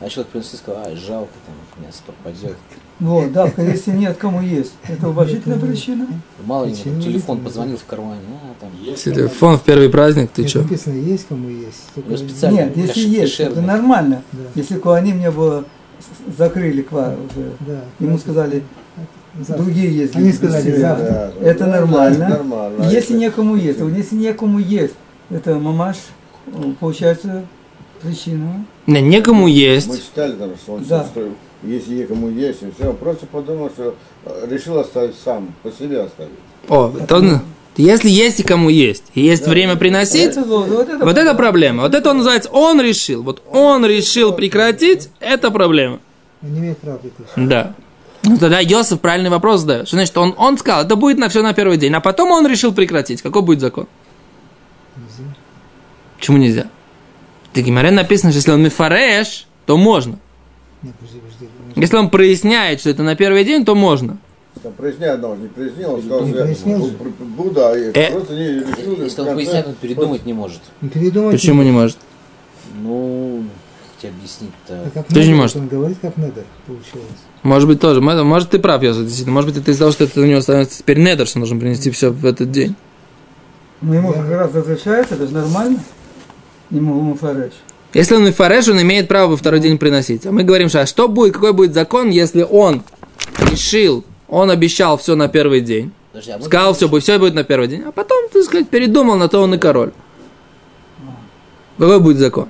а 0.00 0.08
человек 0.08 0.32
принести 0.32 0.56
и 0.56 0.58
сказал, 0.58 0.84
ай, 0.84 0.96
жалко, 0.96 1.32
там, 1.46 1.84
мясо 1.84 2.02
пропадет. 2.04 2.56
Вот, 3.00 3.32
да, 3.32 3.50
если 3.58 3.92
нет, 3.92 4.16
кому 4.16 4.40
есть. 4.40 4.72
Это 4.88 5.08
уважительная 5.08 5.58
причина. 5.58 6.06
Мало 6.44 6.66
ли, 6.66 6.74
телефон 6.74 7.40
позвонил 7.40 7.76
в 7.76 7.84
кармане, 7.84 8.20
а, 8.30 8.54
там, 8.60 8.70
Есть 8.82 9.04
Телефон 9.04 9.58
в 9.58 9.62
первый 9.62 9.88
праздник, 9.88 10.30
ты 10.30 10.46
что? 10.46 10.62
написано, 10.62 10.94
есть 10.94 11.26
кому 11.28 11.48
есть. 11.48 11.84
Ну, 11.96 12.16
специально. 12.16 12.56
Нет, 12.56 12.76
если 12.76 13.00
есть, 13.00 13.40
это 13.40 13.60
нормально. 13.60 14.22
Да. 14.32 14.40
Если 14.54 14.78
Куаним 14.78 15.18
не 15.18 15.30
было 15.30 15.64
закрыли 16.36 16.82
квар 16.82 17.14
уже. 17.14 17.52
Да. 17.60 17.80
Ему 17.98 18.18
сказали, 18.18 18.62
Завтра. 19.38 19.56
другие 19.56 19.96
есть. 19.96 20.16
Они 20.16 20.32
сказали 20.32 20.76
завтра. 20.76 21.32
Это 21.40 21.66
нормально. 21.66 22.28
нормально. 22.28 22.84
Если 22.90 23.14
некому 23.14 23.56
есть, 23.56 23.80
а 23.80 23.84
если 23.86 24.16
некому 24.16 24.58
есть, 24.58 24.94
это 25.34 25.54
мамаш, 25.56 25.96
э, 26.46 26.50
получается, 26.80 27.44
причина. 28.02 28.64
Не, 28.86 29.00
некому 29.02 29.44
Мы 29.44 29.50
есть. 29.50 30.06
читали 30.06 30.32
там, 30.32 30.50
что 30.56 30.74
он 30.74 30.84
Да. 30.84 31.04
что 31.04 31.28
если 31.62 31.94
некому 31.94 32.30
есть, 32.30 32.62
и 32.62 32.66
все, 32.76 32.90
он 32.90 32.96
просто 32.96 33.26
подумал, 33.26 33.70
что 33.70 33.94
э, 34.26 34.46
решил 34.50 34.78
оставить 34.78 35.14
сам, 35.24 35.54
по 35.62 35.70
себе 35.70 36.00
оставить. 36.02 36.32
О, 36.68 36.92
то- 37.08 37.40
если 37.76 38.08
есть 38.08 38.38
и 38.38 38.42
кому 38.44 38.68
есть, 38.68 39.04
и 39.14 39.20
есть 39.22 39.48
время 39.48 39.74
приносить, 39.74 40.30
Это 40.36 40.44
вот, 40.44 40.68
вот 40.68 40.88
это, 40.88 41.04
вот 41.04 41.18
это 41.18 41.34
проблема. 41.34 41.82
Вот 41.82 41.94
это 41.94 42.10
он 42.10 42.18
называется, 42.18 42.48
он 42.52 42.80
решил. 42.80 43.24
Вот 43.24 43.42
он 43.50 43.84
решил 43.84 44.32
прекратить, 44.32 45.08
это 45.18 45.50
проблема. 45.50 45.98
Он 46.42 46.52
не 46.52 46.60
имеет 46.60 46.78
права 46.78 46.98
прекратить. 46.98 47.48
Да. 47.48 47.74
Ну, 48.22 48.38
тогда 48.38 48.60
Йосиф 48.60 49.00
правильный 49.00 49.28
вопрос 49.30 49.62
задает. 49.62 49.88
Что 49.88 49.96
значит, 49.96 50.16
он, 50.16 50.34
он 50.38 50.56
сказал, 50.56 50.84
это 50.84 50.94
будет 50.94 51.18
на 51.18 51.28
все 51.28 51.42
на 51.42 51.52
первый 51.52 51.76
день, 51.76 51.92
а 51.94 52.00
потом 52.00 52.30
он 52.30 52.46
решил 52.46 52.72
прекратить. 52.72 53.22
Какой 53.22 53.42
будет 53.42 53.60
закон? 53.60 53.88
Нельзя. 54.96 55.34
Почему 56.18 56.36
нельзя? 56.38 56.66
В 57.52 57.58
Гимаре 57.60 57.90
написано, 57.90 58.32
что 58.32 58.38
если 58.38 58.50
он 58.52 58.62
мифареш, 58.62 59.46
то 59.66 59.76
можно. 59.76 60.18
Нет, 60.82 60.94
подожди, 60.96 61.20
подожди. 61.20 61.48
Если 61.80 61.96
он 61.96 62.10
проясняет, 62.10 62.80
что 62.80 62.90
это 62.90 63.02
на 63.02 63.14
первый 63.16 63.44
день, 63.44 63.64
то 63.64 63.74
можно. 63.74 64.18
Там 64.62 64.72
проясняет, 64.72 65.20
но 65.20 65.30
он 65.32 65.42
не 65.42 65.48
прояснил, 65.48 65.94
он 65.94 66.02
сказал, 66.02 66.26
что 66.26 67.24
Будда, 67.24 67.72
Э. 67.76 68.12
просто 68.12 68.34
не 68.34 68.48
решил. 68.60 69.02
Если 69.02 69.20
он 69.20 69.34
поясняет, 69.34 69.66
он 69.66 69.74
передумать 69.74 70.24
не 70.26 70.32
может. 70.32 70.60
Не 70.80 70.88
передумайте. 70.88 71.38
Почему 71.38 71.62
не 71.62 71.70
может? 71.70 71.98
Ну, 72.80 73.44
тебе 74.00 74.10
объяснить-то? 74.10 74.90
А 74.94 75.02
Ты 75.02 75.22
же 75.22 75.28
не 75.30 75.34
можешь. 75.34 75.56
Он 75.56 75.68
говорит, 75.68 75.98
как 76.00 76.16
недер 76.16 76.44
получилось. 76.66 77.08
Может 77.42 77.68
быть 77.68 77.80
тоже. 77.80 78.00
Может, 78.00 78.24
может, 78.24 78.50
ты 78.50 78.58
прав, 78.58 78.82
Йосиф, 78.82 79.02
действительно. 79.02 79.32
Может 79.34 79.50
быть, 79.52 79.62
это 79.62 79.70
из-за 79.70 79.80
того, 79.80 79.92
что 79.92 80.04
это 80.04 80.20
у 80.20 80.24
него 80.24 80.40
становится 80.40 80.78
теперь 80.78 80.98
недер, 80.98 81.26
что 81.26 81.38
нужно 81.40 81.58
принести 81.58 81.90
все 81.90 82.10
в 82.10 82.24
этот 82.24 82.50
день. 82.50 82.74
Но 83.80 83.94
ему 83.94 84.12
как 84.12 84.28
раз 84.30 84.54
разрешается, 84.54 85.14
это 85.14 85.26
же 85.26 85.34
нормально. 85.34 85.78
Ему 86.70 87.00
муфареш. 87.00 87.52
Если 87.92 88.14
он 88.16 88.24
мифареш, 88.24 88.68
он 88.68 88.80
имеет 88.82 89.06
право 89.06 89.30
во 89.30 89.36
второй 89.36 89.60
день 89.60 89.78
приносить. 89.78 90.26
А 90.26 90.32
мы 90.32 90.42
говорим, 90.42 90.68
что 90.68 90.80
а 90.80 90.86
что 90.86 91.06
будет, 91.06 91.34
какой 91.34 91.52
будет 91.52 91.74
закон, 91.74 92.10
если 92.10 92.42
он 92.42 92.82
решил, 93.50 94.04
он 94.28 94.50
обещал 94.50 94.98
все 94.98 95.14
на 95.14 95.28
первый 95.28 95.60
день, 95.60 95.92
Подожди, 96.10 96.32
а 96.32 96.40
сказал 96.40 96.74
все, 96.74 96.88
будет, 96.88 97.04
все 97.04 97.18
будет 97.18 97.34
на 97.34 97.44
первый 97.44 97.68
день, 97.68 97.82
а 97.86 97.92
потом, 97.92 98.28
так 98.32 98.42
сказать, 98.42 98.68
передумал, 98.68 99.16
на 99.16 99.28
то 99.28 99.40
он 99.40 99.54
и 99.54 99.58
король. 99.58 99.92
Какой 101.78 102.00
будет 102.00 102.18
закон? 102.18 102.48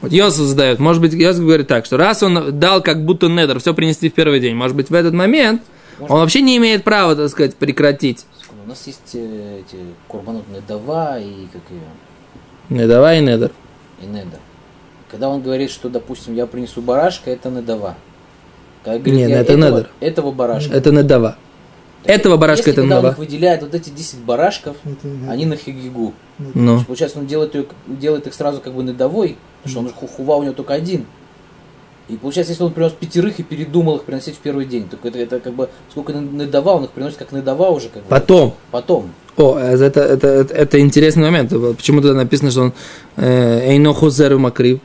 Вот 0.00 0.12
Йосиф 0.12 0.44
задает, 0.44 0.78
может 0.78 1.00
быть, 1.00 1.12
Йосиф 1.14 1.40
говорит 1.40 1.66
так, 1.66 1.86
что 1.86 1.96
раз 1.96 2.22
он 2.22 2.58
дал 2.58 2.82
как 2.82 3.04
будто 3.04 3.28
недр, 3.28 3.58
все 3.60 3.72
принести 3.72 4.10
в 4.10 4.14
первый 4.14 4.40
день, 4.40 4.54
может 4.54 4.76
быть, 4.76 4.90
в 4.90 4.94
этот 4.94 5.14
момент 5.14 5.62
он 6.00 6.20
вообще 6.20 6.42
не 6.42 6.56
имеет 6.58 6.84
права, 6.84 7.16
так 7.16 7.28
сказать, 7.30 7.56
прекратить. 7.56 8.24
У 8.68 8.70
нас 8.70 8.86
есть 8.86 9.14
э, 9.14 9.60
эти 9.60 9.78
курбанут 10.08 10.46
Недава 10.50 11.18
и 11.18 11.46
как 11.46 11.62
ее, 11.70 11.80
Не 12.68 12.86
давай 12.86 13.22
недр. 13.22 13.50
и 14.02 14.04
Неда. 14.04 14.36
Когда 15.10 15.30
он 15.30 15.40
говорит, 15.40 15.70
что, 15.70 15.88
допустим, 15.88 16.34
я 16.34 16.46
принесу 16.46 16.82
барашка, 16.82 17.30
это 17.30 17.48
Недава. 17.48 17.94
Когда 18.84 18.98
говорит, 18.98 19.14
Не, 19.14 19.22
я 19.22 19.40
это 19.40 19.54
этого, 19.54 19.70
недер. 19.78 19.90
этого 20.00 20.32
барашка. 20.32 20.74
Это 20.74 20.90
недава. 20.90 21.38
Этого 22.04 22.36
барашка 22.36 22.68
Если 22.68 22.72
это 22.72 22.82
он 22.82 22.88
недава. 22.88 23.12
их 23.12 23.16
выделяет 23.16 23.62
вот 23.62 23.74
эти 23.74 23.88
10 23.88 24.18
барашков, 24.18 24.76
Это 24.84 25.08
недер. 25.08 25.30
они 25.30 25.46
на 25.46 25.56
хигигу. 25.56 26.12
Ну. 26.38 26.84
Получается, 26.84 27.20
он 27.20 27.26
делает, 27.26 27.54
ее, 27.54 27.64
делает 27.86 28.26
их 28.26 28.34
сразу 28.34 28.60
как 28.60 28.74
бы 28.74 28.82
недовой, 28.82 29.38
потому 29.62 29.88
что 29.88 30.02
он 30.04 30.08
хува 30.10 30.36
у 30.36 30.42
него 30.42 30.52
только 30.52 30.74
один. 30.74 31.06
И 32.08 32.16
получается, 32.16 32.52
если 32.52 32.64
он 32.64 32.72
принес 32.72 32.92
пятерых 32.92 33.38
и 33.38 33.42
передумал 33.42 33.96
их 33.96 34.04
приносить 34.04 34.36
в 34.36 34.38
первый 34.38 34.64
день, 34.64 34.88
то 34.88 34.96
это, 35.06 35.18
это 35.18 35.40
как 35.40 35.52
бы 35.52 35.68
сколько 35.90 36.12
недова, 36.12 36.70
он 36.70 36.84
их 36.84 36.90
приносит 36.90 37.18
как 37.18 37.32
недова 37.32 37.68
уже 37.68 37.88
как 37.88 38.02
бы. 38.02 38.08
Потом. 38.08 38.54
Потом. 38.70 39.12
О, 39.36 39.58
э, 39.58 39.74
это, 39.74 40.00
это, 40.00 40.26
это, 40.26 40.54
это 40.54 40.80
интересный 40.80 41.24
момент. 41.24 41.52
Почему 41.76 42.00
туда 42.00 42.14
написано, 42.14 42.50
что 42.50 42.62
он 42.62 42.72
э, 43.16 43.70
Эйно 43.70 43.92
Хузеру 43.92 44.38
Макрив? 44.38 44.80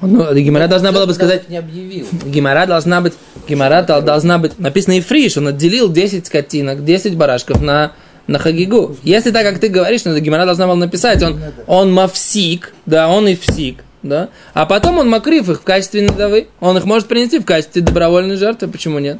Ну, 0.00 0.32
Гимара 0.34 0.66
должна 0.66 0.92
была 0.92 1.06
бы 1.06 1.12
сказать, 1.12 1.48
не 1.50 1.58
объявил. 1.58 2.06
Гимара 2.24 2.66
должна 2.66 3.00
быть, 3.00 3.12
Гимара 3.48 3.82
дол- 3.82 4.00
должна 4.00 4.38
быть, 4.38 4.58
написано 4.58 4.94
и 4.94 5.00
фриш, 5.00 5.36
он 5.36 5.48
отделил 5.48 5.90
10 5.92 6.26
скотинок, 6.26 6.84
10 6.84 7.16
барашков 7.16 7.60
на, 7.60 7.92
на 8.26 8.38
Хагигу. 8.38 8.96
Если 9.02 9.30
так, 9.30 9.44
как 9.44 9.58
ты 9.58 9.68
говоришь, 9.68 10.04
ну, 10.04 10.18
Гимара 10.18 10.46
должна 10.46 10.66
была 10.66 10.76
написать, 10.76 11.22
он, 11.22 11.40
он 11.66 11.92
мавсик, 11.92 12.72
да, 12.86 13.08
он 13.08 13.28
и 13.28 13.36
всик, 13.36 13.84
да, 14.02 14.28
а 14.54 14.66
потом 14.66 14.98
он 14.98 15.08
макрив 15.08 15.48
их 15.48 15.60
в 15.60 15.64
качестве 15.64 16.02
надавы, 16.02 16.48
он 16.60 16.76
их 16.76 16.84
может 16.84 17.08
принести 17.08 17.38
в 17.38 17.44
качестве 17.44 17.82
добровольной 17.82 18.36
жертвы, 18.36 18.68
почему 18.68 18.98
нет? 18.98 19.18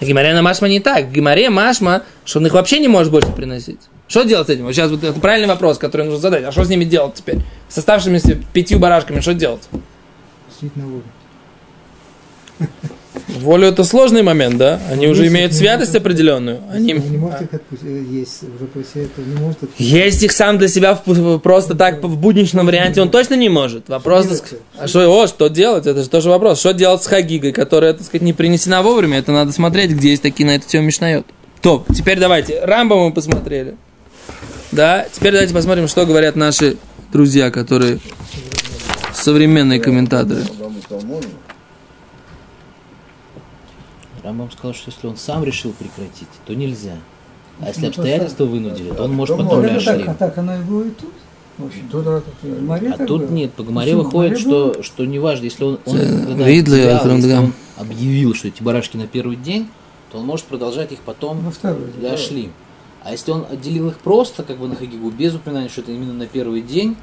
В 0.00 0.04
Гимаре 0.04 0.32
на 0.32 0.42
Машма 0.42 0.68
не 0.68 0.80
так. 0.80 1.12
Гимаре 1.12 1.50
Машма, 1.50 2.04
что 2.24 2.38
он 2.38 2.46
их 2.46 2.54
вообще 2.54 2.78
не 2.78 2.88
может 2.88 3.12
больше 3.12 3.30
приносить. 3.32 3.80
Что 4.08 4.22
делать 4.24 4.46
с 4.46 4.50
этим? 4.50 4.64
Вот 4.64 4.72
сейчас 4.72 4.90
вот 4.90 5.04
это 5.04 5.20
правильный 5.20 5.46
вопрос, 5.46 5.78
который 5.78 6.02
нужно 6.06 6.18
задать. 6.18 6.44
А 6.44 6.52
что 6.52 6.64
с 6.64 6.68
ними 6.68 6.84
делать 6.84 7.14
теперь? 7.14 7.38
С 7.68 7.78
оставшимися 7.78 8.38
пятью 8.52 8.78
барашками 8.78 9.20
что 9.20 9.34
делать? 9.34 9.62
Сидеть 10.58 10.74
на 10.76 10.86
воду. 10.86 11.04
Волю 13.40 13.66
это 13.68 13.82
сложный 13.84 14.22
момент, 14.22 14.56
да? 14.56 14.80
Они 14.90 15.08
уже 15.08 15.22
Если 15.24 15.34
имеют 15.34 15.52
не 15.52 15.58
святость 15.58 15.90
может- 15.92 16.02
определенную. 16.02 16.60
Они... 16.72 16.94
Он 16.94 17.00
не 17.10 17.16
может 17.16 17.42
их 17.42 17.54
отпустить, 17.54 17.88
э, 17.88 18.04
есть 18.10 18.42
уже 18.42 18.66
после 18.66 19.04
этого, 19.04 19.24
не 19.24 19.34
может 19.34 19.62
отпустить. 19.64 19.86
Есть 19.86 20.22
их 20.22 20.32
сам 20.32 20.58
для 20.58 20.68
себя 20.68 20.94
в- 20.94 21.38
просто 21.38 21.74
так 21.74 22.02
в 22.02 22.16
будничном 22.16 22.66
варианте 22.66 23.00
он 23.02 23.10
точно 23.10 23.34
не 23.34 23.48
может. 23.48 23.88
Вопрос, 23.88 24.26
так 24.26 24.36
сказать, 24.38 24.60
а 24.78 24.86
что, 24.86 25.22
о, 25.22 25.26
что 25.26 25.48
делать? 25.48 25.86
Это 25.86 26.02
же 26.02 26.08
тоже 26.08 26.28
вопрос. 26.30 26.60
Что 26.60 26.72
делать 26.72 27.02
с 27.02 27.06
хагигой, 27.06 27.52
которая, 27.52 27.94
так 27.94 28.02
сказать, 28.04 28.22
не 28.22 28.32
принесена 28.32 28.82
вовремя? 28.82 29.18
Это 29.18 29.32
надо 29.32 29.50
смотреть, 29.52 29.90
где 29.92 30.10
есть 30.10 30.22
такие 30.22 30.46
на 30.46 30.56
эту 30.56 30.68
тему 30.68 30.86
мишнает. 30.86 31.26
Топ. 31.62 31.86
Теперь 31.94 32.18
давайте. 32.18 32.60
Рамбо 32.64 32.96
мы 32.96 33.12
посмотрели. 33.12 33.74
Да, 34.72 35.06
теперь 35.12 35.32
давайте 35.32 35.52
посмотрим, 35.52 35.88
что 35.88 36.06
говорят 36.06 36.36
наши 36.36 36.76
друзья, 37.12 37.50
которые 37.50 37.98
современные 39.14 39.80
комментаторы. 39.80 40.42
Рамбам 44.22 44.50
сказал, 44.50 44.74
что 44.74 44.90
если 44.90 45.06
он 45.06 45.16
сам 45.16 45.44
решил 45.44 45.72
прекратить, 45.72 46.28
то 46.46 46.54
нельзя. 46.54 46.96
А 47.60 47.68
если 47.68 47.82
Ну, 47.82 47.88
обстоятельства 47.88 48.44
вынудили, 48.44 48.90
то 48.90 49.04
он 49.04 49.12
может 49.12 49.36
то 49.36 49.42
потом 49.42 49.60
можно. 49.60 49.70
Это 49.76 49.84
так, 49.84 49.96
ляшли. 49.98 50.08
а 50.08 50.14
так 50.14 50.38
оно 50.38 50.56
и 50.56 50.62
будет 50.62 50.96
тут. 50.98 51.12
В 51.58 51.66
общем. 51.66 51.88
Тут 51.90 52.06
это 52.06 52.22
всё. 52.40 52.54
В 52.54 52.62
море 52.62 52.94
А 52.98 53.06
тут 53.06 53.30
нет, 53.30 53.52
по 53.52 53.62
Почему? 53.62 54.02
выходит, 54.02 54.38
что, 54.38 54.82
что 54.82 55.04
неважно, 55.04 55.44
если 55.44 55.64
он, 55.64 55.78
он 55.84 55.98
когда 55.98 56.44
Альфред 56.46 56.68
если 56.68 57.32
он 57.34 57.52
объявил, 57.76 58.34
что 58.34 58.48
эти 58.48 58.62
барашки 58.62 58.96
на 58.96 59.06
первый 59.06 59.36
день, 59.36 59.68
то 60.10 60.18
он 60.18 60.26
может 60.26 60.46
продолжать 60.46 60.92
их 60.92 61.00
потом 61.00 61.42
для 61.98 62.16
шлим. 62.16 62.52
А 63.02 63.12
если 63.12 63.30
он 63.30 63.46
отделил 63.50 63.88
их 63.88 63.98
просто, 63.98 64.42
как 64.42 64.58
бы 64.58 64.68
на 64.68 64.74
Хагигу, 64.74 65.10
без 65.10 65.34
упоминания, 65.34 65.68
что 65.68 65.80
это 65.80 65.92
именно 65.92 66.12
на 66.12 66.26
первый 66.26 66.60
день, 66.60 66.96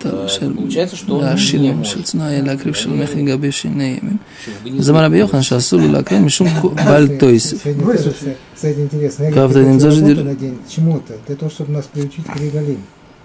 получается, 0.00 0.96
что 0.96 1.14
он 1.16 1.24
не 1.24 1.30
להשילים 1.30 1.76
может. 1.78 1.84
של 1.86 2.02
צנוע 2.02 2.28
להקריב 2.42 2.74
של 2.74 2.90
מחי 2.90 3.22
גבי 3.22 3.52
שני 3.52 3.98
ימים. 4.02 4.16
Что 4.44 4.50
в 4.50 4.68
гнезде- 4.68 4.82
זמר 4.82 5.04
רבי 5.04 5.18
יוחנן 5.18 5.42
שאסור 5.42 5.80
לו 5.80 5.92
להקריב 5.92 6.22
משום 6.22 6.48
בעל 6.74 7.08
טויסף. 7.18 7.56
Сегодня 7.64 7.84
Высуши. 7.84 8.02
тоже, 8.04 8.34
кстати, 8.54 8.78
интересно. 8.80 9.22
Я 9.24 9.30
Как 9.30 9.34
говорю, 9.34 9.52
ты 9.52 9.58
не 9.58 9.78
работу 9.78 9.90
заждешь? 9.90 10.18
на 10.18 10.34
день 10.34 10.54
чему-то, 10.68 11.12
для 11.26 11.36
того, 11.36 11.50
чтобы 11.50 11.70
нас 11.72 11.86
приучить 11.94 12.24
к 12.26 12.36
регалим, 12.36 12.80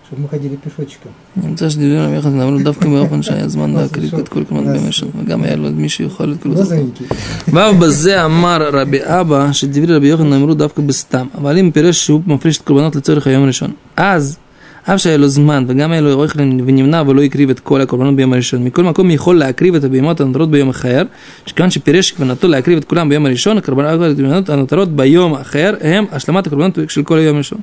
чтобы 0.07 0.21
мы 0.23 0.29
ходили 0.29 0.55
пешочком. 0.65 1.11
נמצא 1.43 1.69
שדברי 1.69 2.05
רבי 2.05 2.15
יוחנן 2.15 2.41
אמרו 2.41 2.59
דווקא 2.63 2.89
באופן 2.89 3.21
שהיה 3.21 3.47
זמן 3.47 3.73
להקריב 3.73 4.15
את 4.15 4.27
כל 4.29 4.43
כמובן 4.49 4.73
בימי 4.73 4.87
ראשון, 4.87 5.09
וגם 5.23 5.43
היה 5.43 5.55
לו 5.55 5.69
מי 5.71 5.89
שיכול 5.89 6.33
את 6.33 6.43
כל 6.43 6.55
זה. 6.55 6.63
Лазаники. 6.75 7.13
ואף 7.53 7.75
בזה 7.75 8.25
אמר 8.25 8.69
רבי 8.73 8.99
אבא 9.03 9.51
שדברי 9.51 9.95
רבי 9.95 10.07
יוחנן 10.07 10.29
נאמרו 10.29 10.53
דווקא 10.53 10.81
בסתם, 10.81 11.27
אבל 11.37 11.57
אם 11.57 11.71
פירש 11.73 12.05
שהוא 12.05 12.21
מפריש 12.27 12.57
את 12.57 12.61
קורבנות 12.61 12.95
לצורך 12.95 13.27
היום 13.27 13.43
הראשון, 13.43 13.71
אז 13.97 14.37
אף 14.83 14.99
שהיה 14.99 15.17
לו 15.17 15.27
זמן 15.27 15.65
וגם 15.67 15.91
היה 15.91 16.01
לו 16.01 16.11
עורך 16.13 16.35
ונמנע 16.37 17.03
ולא 17.07 17.23
הקריב 17.23 17.49
את 17.49 17.59
כל 17.59 17.81
הקורבנות 17.81 18.15
ביום 18.15 18.33
הראשון, 18.33 18.63
מכל 18.63 18.83
מקום 18.83 19.11
יכול 19.11 19.37
להקריב 19.37 19.75
את 19.75 19.83
הבהמות 19.83 20.21
הנותרות 20.21 20.51
ביום 20.51 20.69
אחר, 20.69 21.03
שכיוון 21.45 21.71
שפירש 21.71 22.11
כוונתו 22.11 22.47
להקריב 22.47 22.77
את 22.77 22.85
כולם 22.85 23.09
ביום 23.09 23.25
הראשון, 23.25 23.57
הקורבנות 23.57 24.49
הנותרות 24.49 24.89
ביום 24.89 25.33
אחר 25.33 25.75
הם 25.81 26.05
השלמת 26.11 26.47
הקורבנות 26.47 26.77
של 26.87 27.03
כל 27.03 27.17
היום 27.17 27.35
הראשון. 27.35 27.59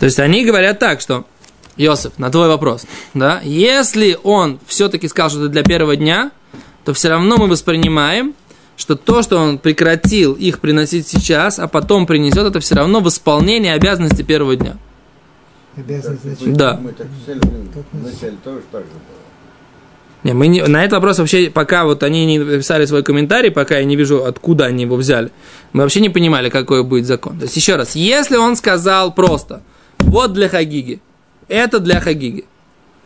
То 0.00 0.06
есть 0.06 0.20
они 0.20 0.44
говорят 0.44 0.78
так, 0.78 1.00
что 1.00 1.24
Йосиф, 1.76 2.18
на 2.18 2.30
твой 2.30 2.48
вопрос, 2.48 2.86
да, 3.14 3.40
если 3.44 4.16
он 4.22 4.58
все-таки 4.66 5.08
сказал, 5.08 5.30
что 5.30 5.40
это 5.40 5.48
для 5.48 5.62
первого 5.62 5.96
дня, 5.96 6.30
то 6.84 6.92
все 6.92 7.08
равно 7.08 7.36
мы 7.36 7.46
воспринимаем, 7.48 8.34
что 8.76 8.94
то, 8.94 9.22
что 9.22 9.38
он 9.38 9.58
прекратил 9.58 10.34
их 10.34 10.60
приносить 10.60 11.06
сейчас, 11.06 11.58
а 11.58 11.66
потом 11.68 12.06
принесет, 12.06 12.46
это 12.46 12.60
все 12.60 12.76
равно 12.76 13.00
восполнение 13.00 13.74
обязанности 13.74 14.22
первого 14.22 14.56
дня. 14.56 14.76
Обязанность? 15.75 16.53
Да. 16.53 16.79
Мы 16.81 16.91
так 16.91 17.07
сели, 17.25 17.41
вначале 17.91 18.37
тоже 18.43 18.61
так 18.71 18.81
же 18.81 18.87
было. 18.87 19.23
Не, 20.23 20.33
мы 20.33 20.47
не, 20.47 20.63
на 20.63 20.81
этот 20.83 20.93
вопрос 20.93 21.19
вообще, 21.19 21.49
пока 21.49 21.83
вот 21.83 22.01
они 22.01 22.25
не 22.25 22.39
написали 22.39 22.85
свой 22.85 23.03
комментарий, 23.03 23.51
пока 23.51 23.77
я 23.77 23.83
не 23.83 23.97
вижу, 23.97 24.23
откуда 24.23 24.65
они 24.65 24.83
его 24.83 24.95
взяли, 24.95 25.31
мы 25.73 25.83
вообще 25.83 25.99
не 25.99 26.09
понимали, 26.09 26.49
какой 26.49 26.83
будет 26.83 27.05
закон. 27.05 27.37
То 27.37 27.43
есть, 27.43 27.57
еще 27.57 27.75
раз, 27.75 27.95
если 27.95 28.37
он 28.37 28.55
сказал 28.55 29.13
просто, 29.13 29.63
вот 29.97 30.31
для 30.31 30.47
Хагиги, 30.47 31.01
это 31.49 31.79
для 31.79 31.99
Хагиги, 31.99 32.45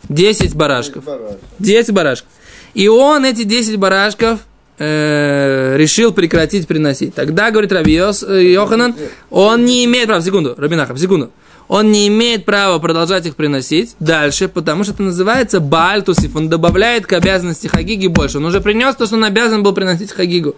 10 0.10 0.56
барашков, 0.56 1.06
Барашек. 1.06 1.39
10 1.58 1.91
барашков. 1.93 2.30
И 2.75 2.88
он 2.88 3.25
эти 3.25 3.43
10 3.43 3.77
барашков 3.77 4.41
э, 4.77 5.75
решил 5.75 6.12
прекратить 6.13 6.67
приносить. 6.67 7.15
Тогда, 7.15 7.49
говорит 7.49 7.71
Раби 7.71 7.95
Йос- 7.95 8.27
э, 8.30 8.51
Йоханан, 8.51 8.95
он 9.32 9.65
не 9.65 9.86
имеет 9.86 10.06
права, 10.06 10.21
секунду, 10.21 10.53
Рабинахов, 10.56 10.99
секунду. 10.99 11.32
Он 11.67 11.91
не 11.91 12.08
имеет 12.08 12.45
права 12.45 12.80
продолжать 12.80 13.25
их 13.25 13.36
приносить 13.36 13.95
дальше, 13.99 14.47
потому 14.47 14.84
что 14.84 14.93
это 14.93 15.03
называется 15.03 15.60
бальтусиф. 15.60 16.36
Он 16.36 16.47
добавляет 16.47 17.06
к 17.06 17.13
обязанности 17.13 17.67
Хагиги 17.67 18.08
больше. 18.08 18.38
Он 18.38 18.45
уже 18.45 18.62
принес 18.62 18.95
то, 18.95 19.06
что 19.06 19.15
он 19.15 19.25
обязан 19.25 19.63
был 19.63 19.73
приносить 19.73 20.12
Хагигу. 20.12 20.56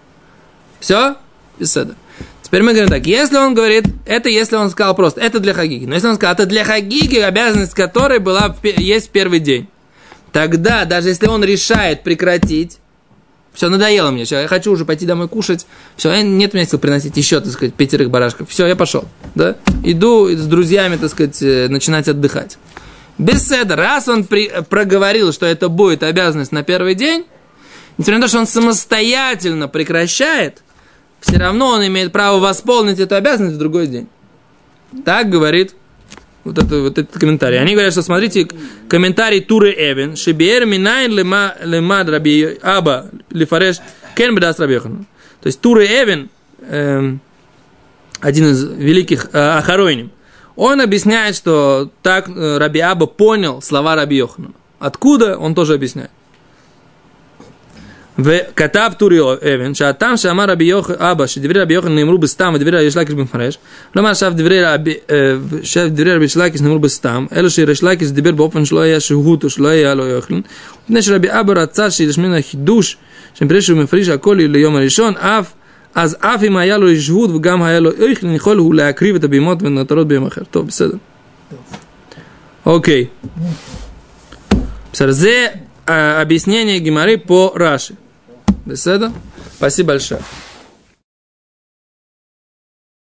Все? 0.80 1.15
Беседа. 1.58 1.95
Теперь 2.43 2.62
мы 2.63 2.72
говорим 2.72 2.89
так, 2.89 3.06
если 3.06 3.38
он 3.38 3.54
говорит, 3.54 3.86
это 4.06 4.30
если 4.30 4.56
он 4.56 4.69
сказал 4.69 4.95
просто, 4.95 5.22
это 5.22 5.39
для 5.39 5.54
Хагиги. 5.54 5.86
Но 5.86 5.95
если 5.95 6.08
он 6.08 6.15
сказал, 6.15 6.34
это 6.34 6.45
для 6.45 6.63
Хагиги, 6.63 7.17
обязанность 7.17 7.74
которой 7.74 8.19
была, 8.19 8.56
есть 8.63 9.08
в 9.08 9.12
первый 9.12 9.39
день. 9.39 9.67
Тогда, 10.32 10.86
даже 10.86 11.10
если 11.10 11.28
он 11.28 11.43
решает 11.43 12.04
прекратить, 12.04 12.78
все, 13.54 13.70
надоело 13.70 14.12
мне, 14.12 14.26
все, 14.26 14.42
я 14.42 14.48
хочу 14.48 14.72
уже 14.72 14.86
пойти 14.86 15.06
домой 15.06 15.28
кушать, 15.28 15.66
все, 15.96 16.22
нет 16.22 16.54
у 16.54 16.58
меня 16.58 16.66
сил 16.66 16.80
приносить 16.80 17.18
еще, 17.18 17.40
так 17.40 17.52
сказать, 17.52 17.74
пятерых 17.74 18.10
барашков, 18.10 18.50
все, 18.50 18.68
я 18.68 18.76
пошел, 18.76 19.06
да, 19.36 19.56
иду 19.84 20.28
с 20.30 20.46
друзьями, 20.46 20.98
так 20.98 21.10
сказать, 21.10 21.42
э, 21.42 21.68
начинать 21.68 22.08
отдыхать. 22.08 22.58
Беседа, 23.18 23.76
раз 23.76 24.08
он 24.08 24.24
при- 24.24 24.52
проговорил, 24.70 25.34
что 25.34 25.46
это 25.46 25.68
будет 25.68 26.04
обязанность 26.04 26.52
на 26.52 26.64
первый 26.64 26.96
день, 26.96 27.26
несмотря 27.98 28.20
на 28.20 28.22
то, 28.24 28.28
что 28.30 28.40
он 28.40 28.48
самостоятельно 28.48 29.68
прекращает, 29.68 30.64
все 31.20 31.38
равно 31.38 31.68
он 31.68 31.86
имеет 31.88 32.14
право 32.14 32.40
восполнить 32.40 33.00
эту 33.00 33.16
обязанность 33.16 33.56
в 33.56 33.60
другой 33.60 33.88
день. 33.88 34.08
Так 35.04 35.30
говорит 35.30 35.76
вот, 36.43 36.58
это, 36.58 36.82
вот 36.82 36.97
этот 36.97 37.19
комментарий. 37.19 37.60
Они 37.60 37.73
говорят, 37.73 37.91
что 37.93 38.02
смотрите, 38.02 38.47
комментарий 38.88 39.41
Туры 39.41 39.71
Эвен, 39.71 40.15
Шибиер 40.15 40.65
Минайн 40.65 41.12
лема 41.12 41.56
лемад 41.63 42.10
Раби 42.10 42.58
Аба 42.62 43.10
Лифареш 43.30 43.78
Кен 44.15 44.36
Бедас 44.36 44.60
Раби 44.60 44.73
Йоханан». 44.75 45.06
То 45.41 45.47
есть 45.47 45.62
Туры 45.62 45.86
Эвен, 45.86 46.30
эм, 46.62 47.21
один 48.19 48.52
из 48.52 48.63
великих 48.63 49.30
э, 49.34 49.38
Ахаройним, 49.38 50.12
он 50.56 50.82
объясняет, 50.82 51.36
что 51.36 51.89
так 52.02 52.30
э, 52.30 52.58
Раби 52.58 52.80
Аба 52.80 53.06
понял 53.06 53.62
слова 53.62 53.95
Раби 53.95 54.17
Йоханана. 54.17 54.54
Откуда, 54.80 55.38
он 55.38 55.56
тоже 55.56 55.73
объясняет. 55.73 56.12
וכתב 58.18 58.90
טורי 58.99 59.18
אבן, 59.23 59.75
שהטעם 59.75 60.16
שאמר 60.16 60.44
רבי 60.44 60.64
יוח, 60.64 60.90
אבא, 60.90 61.27
שדברי 61.27 61.61
רבי 61.61 61.75
יוחנן 61.75 61.94
נאמרו 61.94 62.18
בסתם 62.18 62.53
ודברי 62.55 62.79
רבי 62.81 62.90
שלקיש 62.90 63.14
במפרש, 63.14 63.59
לא 63.97 64.01
אמר 64.01 64.11
עכשיו 64.11 64.33
דברי 64.37 64.64
רבי, 64.64 64.94
אה, 65.11 65.16
שדברי 65.62 66.14
רבי 66.14 66.29
שלקיש 66.29 66.61
נאמרו 66.61 66.79
בסתם, 66.79 67.27
אלא 67.37 67.49
שריש 67.49 67.83
לקיש 67.83 68.11
דיבר 68.11 68.33
באופן 68.33 68.64
שלא 68.64 68.81
היה 68.81 69.01
שהות 69.01 69.44
או 69.44 69.51
שלא 69.51 69.68
היה 69.68 69.94
לו 69.94 70.07
יוחנן, 70.07 70.40
מפני 70.85 71.03
שרבי 71.03 71.29
אבא 71.31 71.53
רצה 71.53 71.90
שישמענו 71.90 72.37
החידוש, 72.37 72.97
שמפני 73.35 73.62
שהוא 73.62 73.79
מפריש 73.79 74.09
הכל 74.09 74.37
ליום 74.40 74.77
הראשון, 74.77 75.16
אף 75.16 75.53
אז 75.94 76.16
אף 76.20 76.42
אם 76.42 76.57
היה 76.57 76.79
לו 76.79 76.90
ישהות 76.90 77.31
וגם 77.31 77.62
היה 77.62 77.81
לו 77.81 77.90
יוחנן, 78.09 78.35
יכול 78.35 78.59
הוא 78.59 78.75
להקריב 78.75 79.14
את 79.16 79.25
הבהמות 79.25 79.62
והנותרות 79.62 80.09
ביום 80.09 80.27
אחר. 80.27 80.42
טוב, 80.51 80.66
בסדר. 80.66 80.97
אוקיי. 82.66 83.05
בסדר, 84.92 85.11
זה 85.11 85.47
אה, 85.88 86.20
объяснение 86.20 86.81
Гимары 86.81 87.18
по 87.18 87.53
Раши. 87.55 87.94
Беседа? 88.65 89.12
Спасибо 89.58 89.89
большое. 89.89 90.22